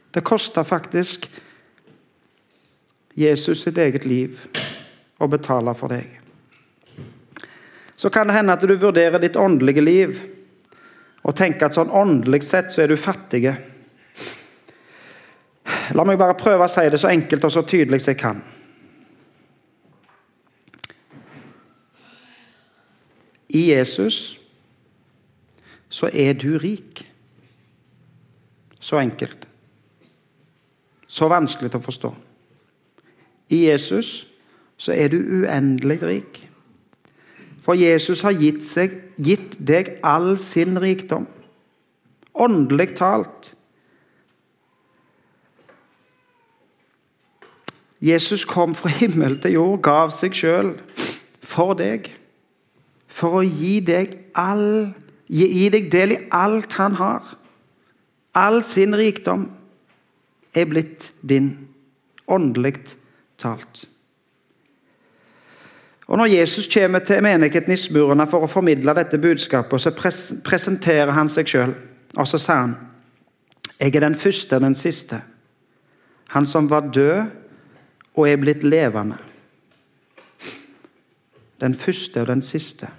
Det 0.10 0.26
koster 0.26 0.66
faktisk 0.66 1.28
Jesus 3.14 3.62
sitt 3.66 3.78
eget 3.78 4.08
liv 4.10 4.40
å 5.22 5.28
betale 5.30 5.76
for 5.78 5.94
deg. 5.94 6.16
Så 8.00 8.10
kan 8.10 8.30
det 8.30 8.38
hende 8.40 8.56
at 8.56 8.64
du 8.64 8.74
vurderer 8.74 9.22
ditt 9.22 9.38
åndelige 9.38 9.84
liv 9.84 10.18
og 11.22 11.36
tenker 11.36 11.68
at 11.68 11.76
sånn 11.76 11.92
åndelig 11.94 12.42
sett 12.48 12.72
så 12.74 12.82
er 12.86 12.90
du 12.90 12.98
fattig. 12.98 13.44
La 15.94 16.06
meg 16.08 16.18
bare 16.18 16.38
prøve 16.40 16.66
å 16.66 16.72
si 16.72 16.88
det 16.90 17.02
så 17.02 17.12
enkelt 17.12 17.46
og 17.46 17.54
så 17.54 17.66
tydelig 17.68 18.02
som 18.02 18.16
jeg 18.16 18.22
kan. 18.24 18.42
I 23.50 23.68
Jesus 23.74 24.39
så 26.00 26.10
er 26.14 26.34
du 26.34 26.58
rik. 26.58 27.04
Så 28.80 28.98
enkelt. 28.98 29.48
Så 31.08 31.28
vanskelig 31.28 31.74
til 31.74 31.82
å 31.82 31.84
forstå. 31.84 32.12
I 33.52 33.66
Jesus 33.66 34.12
så 34.80 34.96
er 34.96 35.12
du 35.12 35.18
uendelig 35.20 36.00
rik. 36.06 36.40
For 37.66 37.76
Jesus 37.76 38.22
har 38.24 38.38
gitt, 38.40 38.64
seg, 38.66 38.96
gitt 39.20 39.58
deg 39.60 39.98
all 40.06 40.38
sin 40.40 40.80
rikdom. 40.80 41.28
Åndelig 42.40 42.94
talt. 43.02 43.52
Jesus 48.00 48.46
kom 48.48 48.78
fra 48.80 48.94
himmel 49.02 49.36
til 49.44 49.58
jord, 49.58 49.82
gav 49.84 50.16
seg 50.16 50.38
sjøl 50.38 50.72
for 51.44 51.76
deg. 51.76 52.08
For 53.12 53.42
å 53.42 53.44
gi 53.44 53.82
deg, 53.84 54.16
all, 54.40 54.94
gi 55.30 55.70
deg 55.70 55.92
del 55.94 56.16
i 56.16 56.24
alt 56.34 56.74
han 56.80 56.98
har. 56.98 57.36
All 58.38 58.64
sin 58.66 58.96
rikdom 58.98 59.46
er 60.54 60.66
blitt 60.70 61.12
din, 61.22 61.54
åndelig 62.28 62.76
talt. 63.38 63.86
Og 66.10 66.18
Når 66.18 66.26
Jesus 66.26 66.74
kommer 66.74 67.00
til 67.00 67.22
menigheten 67.22 67.74
i 67.74 67.78
Smurna 67.78 68.26
for 68.26 68.42
å 68.42 68.50
formidle 68.50 68.96
dette 68.98 69.20
budskapet, 69.22 69.82
så 69.82 69.92
presenterer 70.46 71.14
han 71.14 71.30
seg 71.30 71.52
sjøl. 71.52 71.76
Og 72.18 72.28
så 72.28 72.38
sa 72.42 72.56
han 72.64 72.78
Jeg 73.80 73.96
er 73.96 74.02
den 74.02 74.16
første 74.16 74.56
og 74.56 74.62
den 74.62 74.76
siste. 74.76 75.22
Han 76.30 76.48
som 76.48 76.70
var 76.70 76.90
død 76.90 77.30
og 78.16 78.30
er 78.30 78.38
blitt 78.38 78.64
levende. 78.64 79.18
Den 81.62 81.74
første 81.74 82.22
og 82.22 82.28
den 82.28 82.42
siste. 82.42 82.90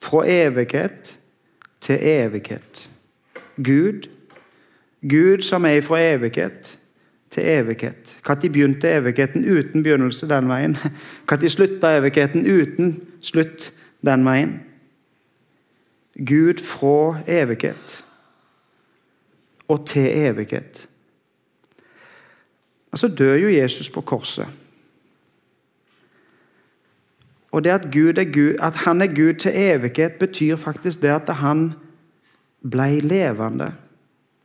Fra 0.00 0.22
evighet 0.26 1.16
til 1.84 1.98
evighet. 2.00 2.90
Gud, 3.56 4.08
Gud 5.02 5.42
som 5.42 5.66
er 5.68 5.80
fra 5.84 6.00
evighet 6.00 6.78
til 7.30 7.42
evighet. 7.46 8.16
Når 8.24 8.48
begynte 8.48 8.90
evigheten 8.90 9.44
uten 9.44 9.82
begynnelse 9.82 10.28
den 10.28 10.48
veien? 10.48 10.78
Når 11.30 11.48
slutta 11.48 11.96
evigheten 11.98 12.46
uten 12.46 12.96
slutt 13.20 13.72
den 14.06 14.24
veien? 14.24 14.56
Gud 16.14 16.62
fra 16.62 17.20
evighet 17.26 18.04
og 19.68 19.86
til 19.86 20.08
evighet. 20.08 20.88
Altså 22.92 23.08
dør 23.08 23.34
jo 23.34 23.48
Jesus 23.48 23.90
på 23.90 24.00
korset. 24.00 24.46
Og 27.54 27.62
det 27.64 27.70
at, 27.70 27.86
Gud 27.92 28.18
er 28.18 28.24
Gud, 28.34 28.56
at 28.58 28.76
han 28.82 29.02
er 29.02 29.06
Gud 29.06 29.34
til 29.34 29.52
evighet, 29.54 30.12
betyr 30.12 30.56
faktisk 30.56 31.02
det 31.02 31.08
at 31.08 31.34
han 31.38 31.72
ble 32.70 33.00
levende. 33.00 33.74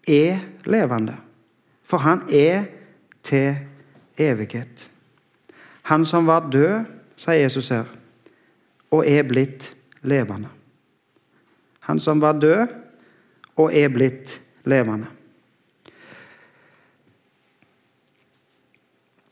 Er 0.08 0.38
levende. 0.66 1.16
For 1.84 1.98
han 1.98 2.22
er 2.30 2.64
til 3.24 3.56
evighet. 4.18 4.92
Han 5.90 6.06
som 6.06 6.28
var 6.30 6.50
død, 6.54 6.86
sier 7.18 7.42
Jesus 7.42 7.72
her, 7.74 7.90
og 8.92 9.02
er 9.08 9.26
blitt 9.26 9.72
levende. 10.02 10.54
Han 11.90 12.00
som 12.00 12.22
var 12.22 12.38
død 12.38 12.68
og 13.58 13.74
er 13.74 13.90
blitt 13.90 14.38
levende. 14.70 15.10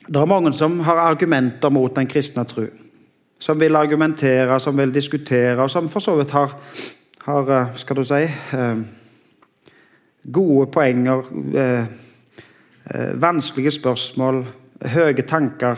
Det 0.08 0.18
er 0.18 0.26
mange 0.26 0.54
som 0.54 0.80
har 0.80 1.06
argumenter 1.06 1.70
mot 1.70 1.96
den 1.96 2.08
kristne 2.08 2.46
tro. 2.46 2.66
Som 3.39 3.60
vil 3.60 3.76
argumentere, 3.76 4.60
som 4.60 4.78
vil 4.78 4.93
diskutere, 4.93 5.62
og 5.62 5.69
som 5.69 5.89
for 5.89 6.00
så 6.00 6.15
vidt 6.17 6.32
har, 6.32 6.56
har 7.26 7.52
eh, 7.52 7.78
skal 7.78 7.95
du 7.95 8.04
si, 8.04 8.23
eh, 8.23 8.78
gode 10.34 10.71
poenger, 10.71 11.23
eh, 11.56 11.86
vanskelige 13.21 13.71
spørsmål, 13.71 14.45
høye 14.82 15.21
tanker. 15.21 15.76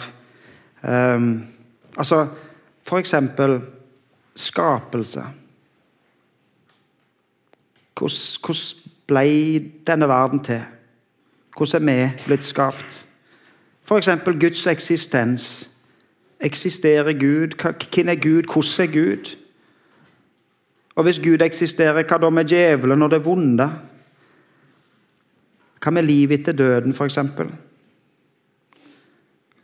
Altså 1.98 2.28
f.eks. 2.86 3.16
skapelse. 4.36 5.24
Hvordan 8.00 8.56
ble 9.08 9.60
denne 9.88 10.08
verden 10.08 10.44
til? 10.44 10.62
Hvordan 11.58 11.90
er 11.90 11.96
vi 11.96 12.26
blitt 12.26 12.44
skapt? 12.44 13.06
F.eks. 13.86 14.10
Guds 14.40 14.68
eksistens. 14.68 15.70
Eksisterer 16.40 17.14
Gud? 17.14 17.56
Hvem 17.62 18.10
er 18.10 18.16
Gud? 18.16 18.44
Hvordan 18.44 18.90
er 18.90 18.94
Gud? 18.94 19.36
Og 20.96 21.04
hvis 21.04 21.20
Gud 21.20 21.42
eksisterer, 21.42 22.04
hva 22.04 22.18
da 22.18 22.30
med 22.30 22.46
djevelen 22.46 23.02
og 23.02 23.12
det 23.12 23.26
vonde? 23.26 23.70
Hva 25.80 25.92
med 25.92 26.04
livet 26.04 26.40
etter 26.40 26.52
døden, 26.52 26.94
f.eks.? 26.94 27.18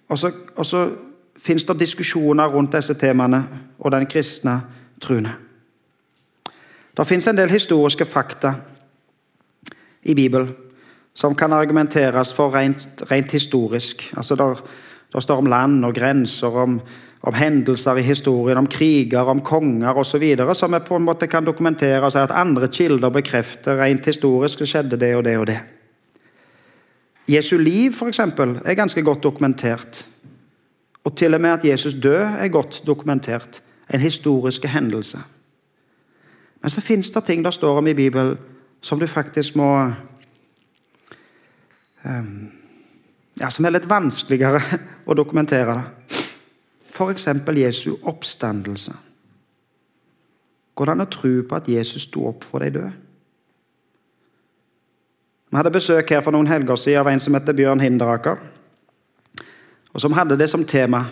Og 0.08 0.18
så, 0.18 0.32
og 0.56 0.66
så 0.66 0.92
fins 1.38 1.66
det 1.66 1.80
diskusjoner 1.80 2.48
rundt 2.48 2.76
disse 2.76 2.94
temaene 2.94 3.44
og 3.80 3.92
den 3.92 4.06
kristne 4.08 4.62
troen. 5.02 5.28
Det 6.98 7.08
fins 7.08 7.28
en 7.28 7.38
del 7.38 7.52
historiske 7.52 8.06
fakta 8.06 8.54
i 10.04 10.16
Bibelen 10.16 10.54
som 11.16 11.36
kan 11.36 11.54
argumenteres 11.54 12.34
for 12.34 12.52
rent, 12.56 13.04
rent 13.12 13.32
historisk. 13.32 14.14
Altså 14.18 14.36
der, 14.36 14.64
der, 15.16 15.24
står 15.24 15.38
om 15.38 15.50
land 15.50 15.86
og 15.86 15.96
grenser, 15.96 16.48
om, 16.48 16.80
om, 17.22 17.34
hendelser 17.34 17.98
i 17.98 18.02
historien, 18.02 18.58
om 18.58 18.68
kriger, 18.68 19.20
om 19.32 19.42
konger 19.42 19.98
osv. 19.98 20.24
Som 20.54 20.74
vi 20.74 20.80
på 20.80 20.96
en 20.96 21.06
måte 21.08 21.28
kan 21.28 21.46
dokumentere 21.46 22.04
og 22.04 22.12
si 22.12 22.20
at 22.20 22.36
andre 22.36 22.68
kilder 22.68 23.10
bekrefter 23.10 23.80
rent 23.80 24.06
historisk 24.06 24.60
det 24.60 24.68
skjedde 24.70 25.00
det 25.00 25.14
og 25.16 25.24
det 25.24 25.38
og 25.38 25.48
det. 25.48 25.60
Jesu 27.28 27.58
liv 27.58 27.94
for 27.94 28.08
eksempel, 28.12 28.60
er 28.66 28.78
ganske 28.78 29.02
godt 29.02 29.24
dokumentert. 29.24 30.06
Og 31.04 31.16
til 31.18 31.34
og 31.34 31.42
med 31.42 31.50
at 31.50 31.66
Jesus 31.66 31.94
død 31.94 32.38
er 32.40 32.48
godt 32.48 32.84
dokumentert. 32.88 33.62
En 33.94 34.00
historisk 34.00 34.66
hendelse. 34.66 35.18
Men 36.62 36.70
så 36.70 36.82
fins 36.82 37.10
det 37.12 37.24
ting 37.24 37.46
det 37.46 37.54
står 37.54 37.78
om 37.78 37.88
i 37.88 37.94
Bibelen 37.94 38.38
som 38.82 39.00
du 39.00 39.08
faktisk 39.08 39.56
må 39.56 39.92
Ehm, 42.06 42.52
ja, 43.40 43.50
som 43.52 43.66
er 43.66 43.76
litt 43.76 43.90
vanskeligere 43.90 44.62
å 45.10 45.18
dokumentere. 45.18 45.76
det. 45.80 46.22
F.eks. 46.96 47.28
Jesu 47.56 47.96
oppstandelse. 48.04 48.94
Går 50.76 50.86
det 50.86 50.94
an 50.96 51.04
å 51.06 51.12
tro 51.12 51.34
på 51.48 51.56
at 51.56 51.68
Jesus 51.72 52.08
sto 52.08 52.28
opp 52.30 52.44
for 52.44 52.64
de 52.64 52.72
døde? 52.76 52.94
Vi 55.52 55.58
hadde 55.58 55.72
besøk 55.72 56.10
her 56.12 56.24
for 56.24 56.36
noen 56.36 56.50
helger 56.52 56.76
siden 56.76 57.00
av 57.00 57.08
en 57.08 57.22
som 57.24 57.36
heter 57.38 57.56
Bjørn 57.56 57.80
Hinderaker. 57.80 58.42
Og 59.94 60.02
som 60.04 60.16
hadde 60.18 60.36
det 60.36 60.50
som 60.52 60.66
tema 60.68 61.06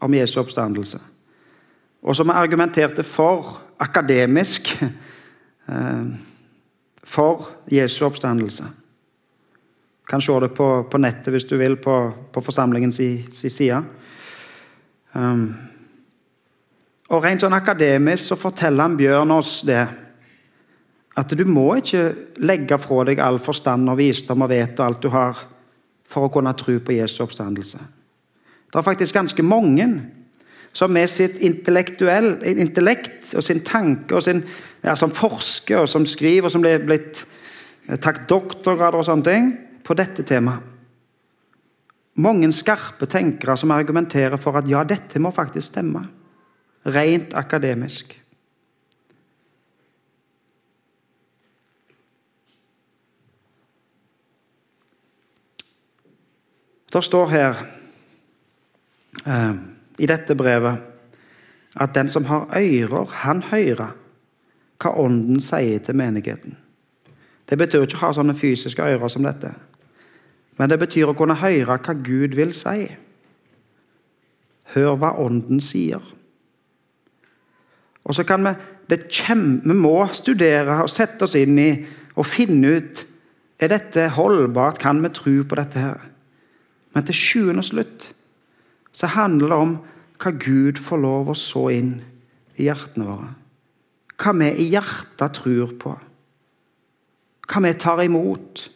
om 0.00 0.14
Jesu 0.16 0.38
oppstandelse. 0.40 1.00
Og 2.02 2.16
som 2.16 2.32
argumenterte 2.32 3.04
for, 3.04 3.58
akademisk, 3.80 4.72
eh, 5.68 6.06
for 7.04 7.50
Jesu 7.68 8.04
oppstandelse. 8.06 8.64
Kan 10.08 10.20
se 10.20 10.34
det 10.40 10.52
på, 10.54 10.68
på 10.90 11.00
nettet 11.00 11.32
hvis 11.32 11.46
du 11.48 11.56
vil, 11.60 11.76
på, 11.80 11.96
på 12.32 12.42
forsamlingens 12.44 13.00
side. 13.32 13.82
Um, 15.12 15.46
og 17.12 17.24
Rent 17.24 17.44
sånn 17.44 17.56
akademisk 17.56 18.32
så 18.32 18.38
forteller 18.40 18.86
han 18.86 18.96
Bjørn 18.96 19.34
oss 19.34 19.60
det. 19.68 19.82
At 21.18 21.32
du 21.36 21.44
må 21.44 21.66
ikke 21.76 22.06
legge 22.40 22.78
fra 22.80 23.02
deg 23.04 23.20
all 23.20 23.36
forstand 23.42 23.90
og 23.92 23.98
visdom 24.00 24.46
og 24.46 24.52
vite 24.52 24.84
alt 24.84 25.02
du 25.04 25.10
har, 25.12 25.42
for 26.08 26.28
å 26.28 26.32
kunne 26.32 26.54
tro 26.56 26.78
på 26.80 26.96
Jesu 26.96 27.22
oppstandelse. 27.24 27.80
Det 28.72 28.80
er 28.80 28.84
faktisk 28.84 29.16
ganske 29.16 29.44
mange 29.44 29.86
som 30.72 30.92
med 30.92 31.10
sitt 31.12 31.36
intellekt 31.44 32.00
og 32.00 33.44
sin 33.44 33.60
tanke 33.64 34.16
og 34.16 34.24
sin, 34.24 34.40
ja, 34.80 34.96
som 34.96 35.12
forsker 35.12 35.84
og 35.84 35.88
som 35.88 36.06
skriver, 36.08 36.48
og 36.48 36.54
som 36.54 36.64
blir 36.64 36.80
blitt 36.84 37.20
eh, 37.88 37.98
tatt 38.00 38.24
doktorgrader 38.28 39.00
og 39.00 39.08
sånne 39.08 39.28
ting 39.28 39.52
på 39.84 39.96
dette 39.98 40.24
temaet. 40.26 40.68
Mange 42.22 42.50
skarpe 42.52 43.06
tenkere 43.08 43.56
som 43.56 43.70
argumenterer 43.72 44.36
for 44.36 44.58
at 44.60 44.68
ja, 44.68 44.82
dette 44.84 45.20
må 45.22 45.30
faktisk 45.32 45.72
stemme. 45.72 46.04
Rent 46.84 47.32
akademisk. 47.34 48.18
Det 56.92 57.04
står 57.04 57.30
her 57.32 57.62
eh, 59.26 59.54
i 59.98 60.06
dette 60.06 60.36
brevet 60.36 60.82
at 61.80 61.94
den 61.94 62.08
som 62.08 62.24
har 62.28 62.50
ører, 62.52 63.06
han 63.24 63.42
hører 63.48 63.94
hva 64.82 64.90
Ånden 65.00 65.40
sier 65.40 65.80
til 65.80 65.96
menigheten. 65.96 66.58
Det 67.48 67.56
betyr 67.58 67.86
ikke 67.86 67.96
å 67.96 68.06
ha 68.06 68.12
sånne 68.16 68.36
fysiske 68.36 68.84
ører 68.84 69.08
som 69.08 69.24
dette, 69.24 69.54
men 70.58 70.70
det 70.70 70.78
betyr 70.82 71.10
å 71.10 71.16
kunne 71.16 71.38
høre 71.40 71.78
hva 71.78 71.94
Gud 72.04 72.36
vil 72.38 72.52
si. 72.56 72.86
Hør 74.74 74.98
hva 75.00 75.14
Ånden 75.20 75.60
sier. 75.64 76.02
Og 78.02 78.16
så 78.16 78.24
kan 78.26 78.44
vi, 78.44 78.54
vi 78.90 79.76
må 79.78 79.96
studere 80.12 80.82
og 80.82 80.90
sette 80.90 81.26
oss 81.26 81.36
inn 81.38 81.58
i 81.60 81.70
og 82.18 82.28
finne 82.28 82.76
ut 82.76 83.04
er 83.62 83.70
dette 83.70 84.08
holdbart. 84.16 84.80
Kan 84.82 85.02
vi 85.04 85.12
tro 85.14 85.36
på 85.46 85.58
dette 85.58 85.78
her? 85.78 86.00
Men 86.92 87.06
til 87.06 87.16
sjuende 87.16 87.62
og 87.62 87.68
slutt 87.70 88.10
så 88.92 89.08
handler 89.14 89.48
det 89.48 89.60
om 89.64 89.76
hva 90.22 90.32
Gud 90.36 90.80
får 90.82 91.00
lov 91.00 91.30
å 91.32 91.38
så 91.38 91.68
inn 91.72 91.94
i 92.58 92.66
hjertene 92.66 93.06
våre. 93.08 93.30
Hva 94.20 94.34
vi 94.38 94.50
i 94.60 94.68
hjertet 94.70 95.38
tror 95.38 95.72
på. 95.80 95.94
Hva 97.48 97.62
vi 97.64 97.72
tar 97.80 98.02
imot. 98.04 98.66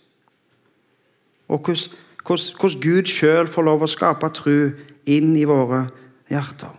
Og 1.49 1.63
hvordan, 1.63 2.81
Gud 2.83 3.07
sjøl 3.07 3.47
får 3.49 3.63
lov 3.63 3.85
å 3.87 3.91
skape 3.91 4.31
tro 4.35 4.57
inn 5.07 5.37
i 5.39 5.45
våre 5.47 5.85
hjerter. 6.31 6.73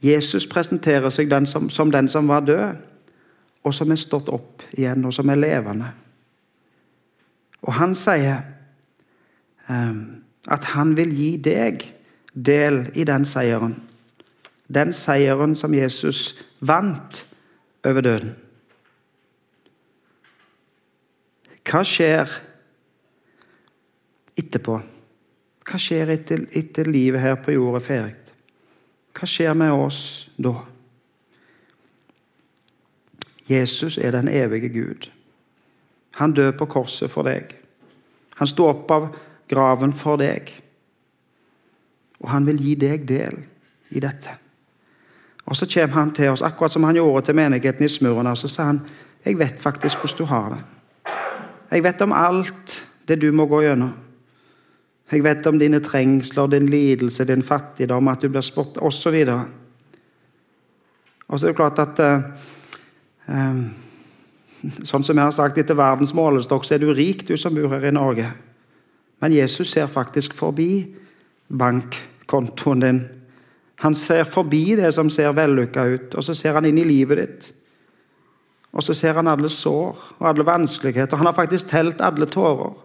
Jesus 0.00 0.46
presenterer 0.48 1.10
seg 1.12 1.28
den 1.28 1.46
som, 1.46 1.66
som, 1.70 1.90
den 1.90 2.08
som 2.08 2.30
var 2.30 2.46
død, 2.46 2.86
og 3.66 3.74
som 3.76 3.90
er 3.92 4.00
stått 4.00 4.30
opp 4.32 4.62
igjen, 4.72 5.04
og 5.04 5.12
som 5.12 5.28
er 5.28 5.42
levende. 5.42 5.90
Og 7.66 7.74
han 7.76 7.92
sier 7.98 8.40
Ehm, 9.70 10.22
at 10.48 10.64
han 10.74 10.96
vil 10.96 11.12
gi 11.14 11.30
deg 11.36 11.84
del 12.34 12.82
i 12.94 13.04
den 13.04 13.24
seieren. 13.24 13.76
Den 14.68 14.92
seieren 14.92 15.54
som 15.56 15.74
Jesus 15.74 16.40
vant 16.60 17.24
over 17.84 18.00
døden. 18.00 18.34
Hva 21.70 21.84
skjer 21.86 22.32
etterpå? 24.40 24.80
Hva 25.70 25.78
skjer 25.78 26.10
etter, 26.16 26.42
etter 26.58 26.90
livet 26.90 27.22
her 27.22 27.38
på 27.38 27.54
jorda 27.54 27.78
er 27.78 27.86
ferdig? 27.86 28.16
Hva 29.14 29.28
skjer 29.28 29.54
med 29.54 29.74
oss 29.74 30.00
da? 30.40 30.54
Jesus 33.50 33.98
er 33.98 34.14
den 34.14 34.28
evige 34.28 34.70
Gud. 34.74 35.10
Han 36.18 36.34
døde 36.34 36.56
på 36.58 36.66
korset 36.70 37.10
for 37.10 37.26
deg. 37.26 37.54
Han 38.38 38.50
sto 38.50 38.66
opp 38.70 38.90
av 38.90 39.08
graven 39.50 39.92
for 39.94 40.18
deg. 40.20 40.50
Og 42.20 42.30
han 42.30 42.46
vil 42.46 42.60
gi 42.62 42.74
deg 42.78 43.06
del 43.08 43.38
i 43.90 44.02
dette. 44.02 44.36
Og 45.46 45.56
Så 45.56 45.66
kommer 45.66 45.94
han 45.94 46.12
til 46.14 46.30
oss, 46.30 46.42
akkurat 46.42 46.70
som 46.70 46.84
han 46.84 46.94
gjorde 46.94 47.26
til 47.26 47.34
menigheten 47.34 47.84
i 47.84 47.88
Smurna. 47.88 48.34
Så 48.34 48.48
sa 48.48 48.64
han 48.64 48.86
jeg 49.24 49.38
vet 49.38 49.60
faktisk 49.60 49.98
hvordan 49.98 50.18
du 50.18 50.24
har 50.24 50.50
det. 50.54 50.60
Jeg 51.70 51.84
vet 51.84 52.00
om 52.02 52.12
alt 52.12 52.80
det 53.08 53.20
du 53.22 53.30
må 53.32 53.46
gå 53.46 53.62
gjennom. 53.62 53.92
Jeg 55.10 55.24
vet 55.26 55.46
om 55.46 55.58
dine 55.58 55.80
trengsler, 55.82 56.46
din 56.50 56.68
lidelse, 56.70 57.24
din 57.26 57.42
fattigdom, 57.42 58.08
at 58.08 58.22
du 58.22 58.28
blir 58.30 58.44
spott, 58.46 58.78
osv. 58.78 59.16
Og, 61.26 61.38
så 61.38 61.46
er 61.46 61.50
det 61.50 61.56
klart 61.58 61.78
at 61.82 62.02
eh, 62.04 62.20
uh, 63.30 63.62
Sånn 64.60 65.00
som 65.00 65.16
jeg 65.16 65.24
har 65.24 65.32
sagt, 65.32 65.56
etter 65.56 65.72
verdens 65.72 66.12
målestokk, 66.12 66.66
så 66.68 66.74
er 66.76 66.82
du 66.82 66.90
rik, 66.92 67.22
du 67.24 67.32
som 67.40 67.54
bor 67.56 67.72
her 67.72 67.86
i 67.88 67.94
Norge. 67.96 68.26
Men 69.24 69.32
Jesus 69.32 69.70
ser 69.72 69.86
faktisk 69.88 70.34
forbi 70.36 70.82
bankkontoen 71.48 72.84
din. 72.84 72.98
Han 73.80 73.96
ser 73.96 74.28
forbi 74.28 74.76
det 74.76 74.90
som 74.92 75.08
ser 75.08 75.32
vellykka 75.32 75.86
ut, 75.94 76.12
og 76.12 76.26
så 76.26 76.36
ser 76.36 76.58
han 76.58 76.68
inn 76.68 76.76
i 76.82 76.84
livet 76.84 77.22
ditt. 77.22 77.48
Og 78.72 78.84
så 78.86 78.94
ser 78.94 79.18
han 79.18 79.28
alle 79.28 79.48
sår 79.50 79.98
og 80.18 80.28
alle 80.28 80.46
vanskeligheter. 80.46 81.16
Han 81.16 81.26
har 81.26 81.34
faktisk 81.34 81.68
telt 81.70 82.00
alle 82.00 82.26
tårer. 82.30 82.76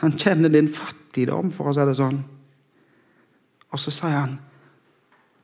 Han 0.00 0.12
kjenner 0.18 0.48
din 0.48 0.70
fattigdom, 0.70 1.50
for 1.52 1.70
å 1.70 1.74
si 1.74 1.84
det 1.84 1.96
sånn. 1.98 2.22
Og 3.70 3.82
så 3.82 3.92
sier 3.94 4.16
han 4.16 4.38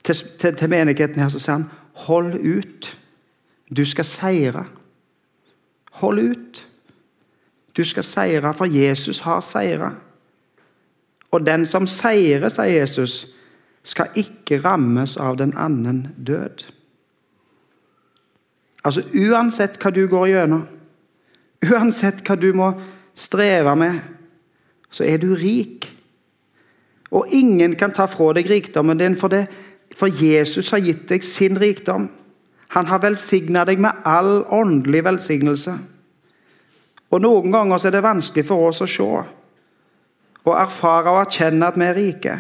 til, 0.07 0.15
til, 0.39 0.57
til 0.57 0.71
menigheten 0.71 1.21
her 1.21 1.29
så 1.29 1.41
sier 1.43 1.59
han, 1.59 1.69
hold 2.07 2.35
ut. 2.39 2.91
Du 3.77 3.85
skal 3.85 4.07
seire. 4.07 4.67
Hold 6.01 6.19
ut. 6.19 6.63
Du 7.77 7.85
skal 7.85 8.05
seire, 8.05 8.55
for 8.55 8.71
Jesus 8.71 9.25
har 9.27 9.41
seira. 9.41 9.91
Og 11.35 11.47
den 11.47 11.67
som 11.67 11.89
seirer, 11.91 12.49
sier 12.49 12.81
Jesus, 12.81 13.27
skal 13.87 14.15
ikke 14.19 14.61
rammes 14.65 15.17
av 15.17 15.37
den 15.37 15.53
annen 15.59 16.07
død. 16.17 16.65
Altså 18.87 19.03
uansett 19.19 19.81
hva 19.83 19.91
du 19.91 20.05
går 20.11 20.29
gjennom, 20.31 20.67
uansett 21.67 22.23
hva 22.27 22.37
du 22.39 22.53
må 22.55 22.71
streve 23.17 23.73
med, 23.79 23.99
så 24.95 25.05
er 25.09 25.19
du 25.19 25.33
rik. 25.35 25.89
Og 27.11 27.33
ingen 27.35 27.75
kan 27.79 27.95
ta 27.95 28.07
fra 28.11 28.33
deg 28.37 28.49
rikdommen 28.51 29.01
din, 29.01 29.17
for, 29.19 29.33
det, 29.33 29.47
for 29.97 30.11
Jesus 30.11 30.71
har 30.75 30.85
gitt 30.85 31.07
deg 31.11 31.25
sin 31.27 31.59
rikdom. 31.59 32.09
Han 32.75 32.91
har 32.91 33.03
velsigna 33.03 33.65
deg 33.67 33.81
med 33.83 34.07
all 34.07 34.45
åndelig 34.53 35.05
velsignelse. 35.07 35.77
Og 37.11 37.23
Noen 37.23 37.55
ganger 37.55 37.87
er 37.87 37.95
det 37.95 38.05
vanskelig 38.05 38.47
for 38.49 38.69
oss 38.69 38.83
å 38.83 38.91
se 38.91 39.09
og 40.47 40.55
erfare 40.55 41.11
og 41.11 41.25
erkjenne 41.25 41.67
at 41.67 41.79
vi 41.79 41.87
er 41.87 41.97
rike. 41.97 42.35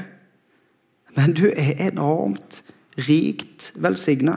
Men 1.17 1.35
du 1.35 1.49
er 1.49 1.89
enormt 1.89 2.61
rikt 3.09 3.73
velsigna 3.83 4.37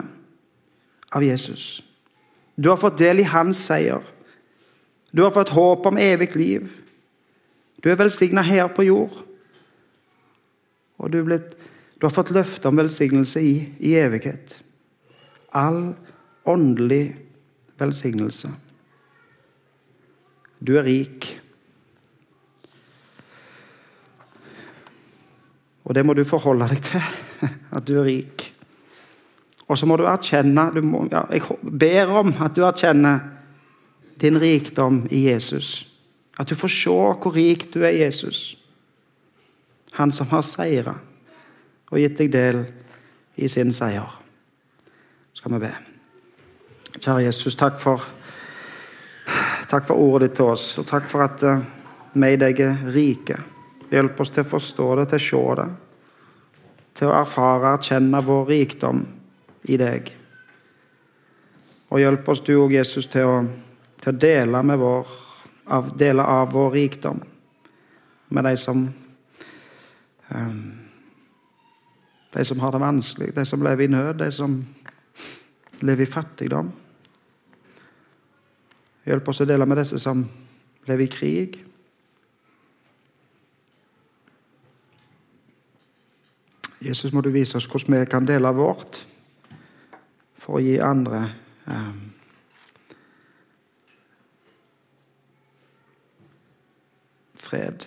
av 1.14 1.22
Jesus. 1.22 1.78
Du 2.60 2.68
har 2.68 2.76
fått 2.76 2.98
del 3.00 3.22
i 3.22 3.28
hans 3.28 3.56
seier. 3.70 4.04
Du 5.10 5.22
har 5.24 5.32
fått 5.32 5.54
håp 5.56 5.86
om 5.88 5.98
evig 5.98 6.34
liv. 6.36 6.66
Du 7.80 7.88
er 7.88 7.96
velsigna 7.96 8.44
her 8.44 8.68
på 8.68 8.84
jord. 8.84 9.14
Og 11.00 11.08
du, 11.08 11.22
blitt, 11.24 11.54
du 11.96 12.04
har 12.04 12.12
fått 12.12 12.34
løfte 12.36 12.68
om 12.68 12.76
velsignelse 12.76 13.40
i, 13.40 13.54
i 13.80 13.94
evighet. 13.96 14.58
All 15.56 15.94
åndelig 16.44 17.16
velsignelse. 17.80 18.52
Du 20.60 20.76
er 20.76 20.84
rik. 20.84 21.30
Og 25.88 25.96
det 25.96 26.04
må 26.04 26.12
du 26.12 26.26
forholde 26.28 26.68
deg 26.68 26.84
til, 26.84 27.12
at 27.76 27.88
du 27.88 27.96
er 28.02 28.10
rik. 28.12 28.50
Og 29.70 29.78
så 29.78 29.86
må 29.86 29.96
du 29.96 30.06
erkjenne 30.10 30.66
du 30.74 30.82
må, 30.82 31.04
ja, 31.12 31.22
Jeg 31.30 31.46
ber 31.62 32.10
om 32.20 32.32
at 32.42 32.56
du 32.56 32.64
erkjenner 32.66 33.20
din 34.20 34.38
rikdom 34.40 35.04
i 35.10 35.28
Jesus. 35.28 35.86
At 36.38 36.50
du 36.50 36.56
får 36.58 36.72
se 36.74 36.90
hvor 36.90 37.34
rik 37.34 37.68
du 37.72 37.84
er 37.84 37.94
Jesus. 37.94 38.56
Han 39.92 40.10
som 40.12 40.26
har 40.30 40.42
seira 40.42 40.96
og 41.90 41.98
gitt 41.98 42.18
deg 42.18 42.32
del 42.34 42.64
i 43.38 43.48
sin 43.50 43.72
seier. 43.74 44.10
Skal 45.34 45.54
vi 45.54 45.62
be. 45.62 45.70
Kjære 46.98 47.28
Jesus, 47.28 47.56
takk 47.58 47.78
for 47.82 48.08
Takk 49.70 49.84
for 49.86 50.02
ordet 50.02 50.32
ditt 50.32 50.40
til 50.40 50.48
oss, 50.50 50.64
og 50.80 50.86
takk 50.88 51.04
for 51.06 51.22
at 51.22 51.42
uh, 51.46 51.60
vi 52.18 52.32
i 52.34 52.38
deg 52.40 52.58
er 52.64 52.80
rike. 52.90 53.36
Hjelp 53.92 54.18
oss 54.18 54.32
til 54.34 54.42
å 54.42 54.48
forstå 54.50 54.86
det, 54.98 55.04
til 55.12 55.20
å 55.20 55.22
se 55.22 55.42
det, 55.60 55.66
til 56.98 57.06
å 57.06 57.12
erfare, 57.20 57.76
erkjenne 57.76 58.22
vår 58.26 58.48
rikdom 58.50 59.04
i 59.68 59.76
deg. 59.80 60.12
Og 61.90 62.00
hjelp 62.00 62.28
oss 62.28 62.44
du 62.46 62.54
og 62.56 62.72
Jesus 62.72 63.08
til 63.10 63.26
å, 63.26 63.40
til 64.00 64.14
å 64.14 64.20
dele 64.20 64.62
vår 64.78 65.18
av 65.70 65.96
dele, 65.96 66.22
av 66.22 66.52
vår 66.52 66.70
rikdom 66.70 67.20
med 68.28 68.44
de 68.44 68.56
som 68.56 68.88
um, 70.28 70.78
De 72.30 72.44
som 72.44 72.60
har 72.60 72.70
det 72.70 72.78
vanskelig, 72.78 73.34
de 73.34 73.42
som 73.44 73.62
lever 73.62 73.84
i 73.84 73.90
nød, 73.90 74.18
de 74.18 74.28
som 74.30 74.52
lever 75.82 76.04
i 76.04 76.06
fattigdom. 76.06 76.68
Hjelp 79.02 79.28
oss 79.28 79.40
å 79.42 79.46
dele 79.50 79.66
med 79.66 79.80
disse 79.80 79.98
som 79.98 80.22
lever 80.86 81.02
i 81.02 81.10
krig. 81.10 81.58
Jesus, 86.78 87.10
må 87.10 87.18
du 87.20 87.32
vise 87.34 87.58
oss 87.58 87.66
hvordan 87.66 87.98
vi 87.98 88.06
kan 88.12 88.30
dele 88.30 88.54
vårt 88.54 89.02
for 90.50 90.58
å 90.58 90.62
gi 90.66 90.80
andre 90.82 91.18
eh, 91.70 91.90
fred. 97.38 97.86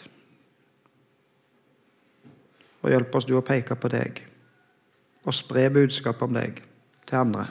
Og 2.84 2.94
hjelp 2.94 3.18
oss 3.20 3.28
du 3.28 3.36
å 3.36 3.44
peke 3.44 3.76
på 3.76 3.92
deg 3.92 4.22
og 5.24 5.36
spre 5.36 5.66
budskap 5.76 6.24
om 6.24 6.40
deg 6.40 6.62
til 7.04 7.20
andre. 7.20 7.50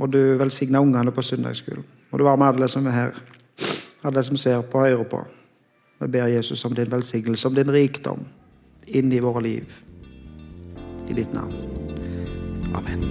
Må 0.00 0.08
du 0.08 0.20
velsigne 0.40 0.80
ungene 0.80 1.12
på 1.12 1.24
søndagsskolen. 1.24 1.84
Må 2.08 2.20
du 2.20 2.24
være 2.24 2.40
med 2.40 2.54
alle 2.54 2.70
som 2.72 2.88
er 2.88 2.96
her, 2.96 3.20
alle 4.00 4.24
som 4.24 4.40
ser 4.40 4.64
på 4.64 4.80
og 4.80 4.88
hører 4.88 5.08
på. 5.12 5.20
Vi 6.00 6.08
ber 6.16 6.32
Jesus 6.32 6.64
om 6.64 6.72
din 6.76 6.88
velsignelse, 6.92 7.48
om 7.48 7.56
din 7.56 7.72
rikdom 7.72 8.24
inn 8.88 9.12
i 9.12 9.20
våre 9.20 9.44
liv. 9.44 9.78
I 11.08 11.20
ditt 11.20 11.36
navn. 11.36 11.71
Amen. 12.74 13.02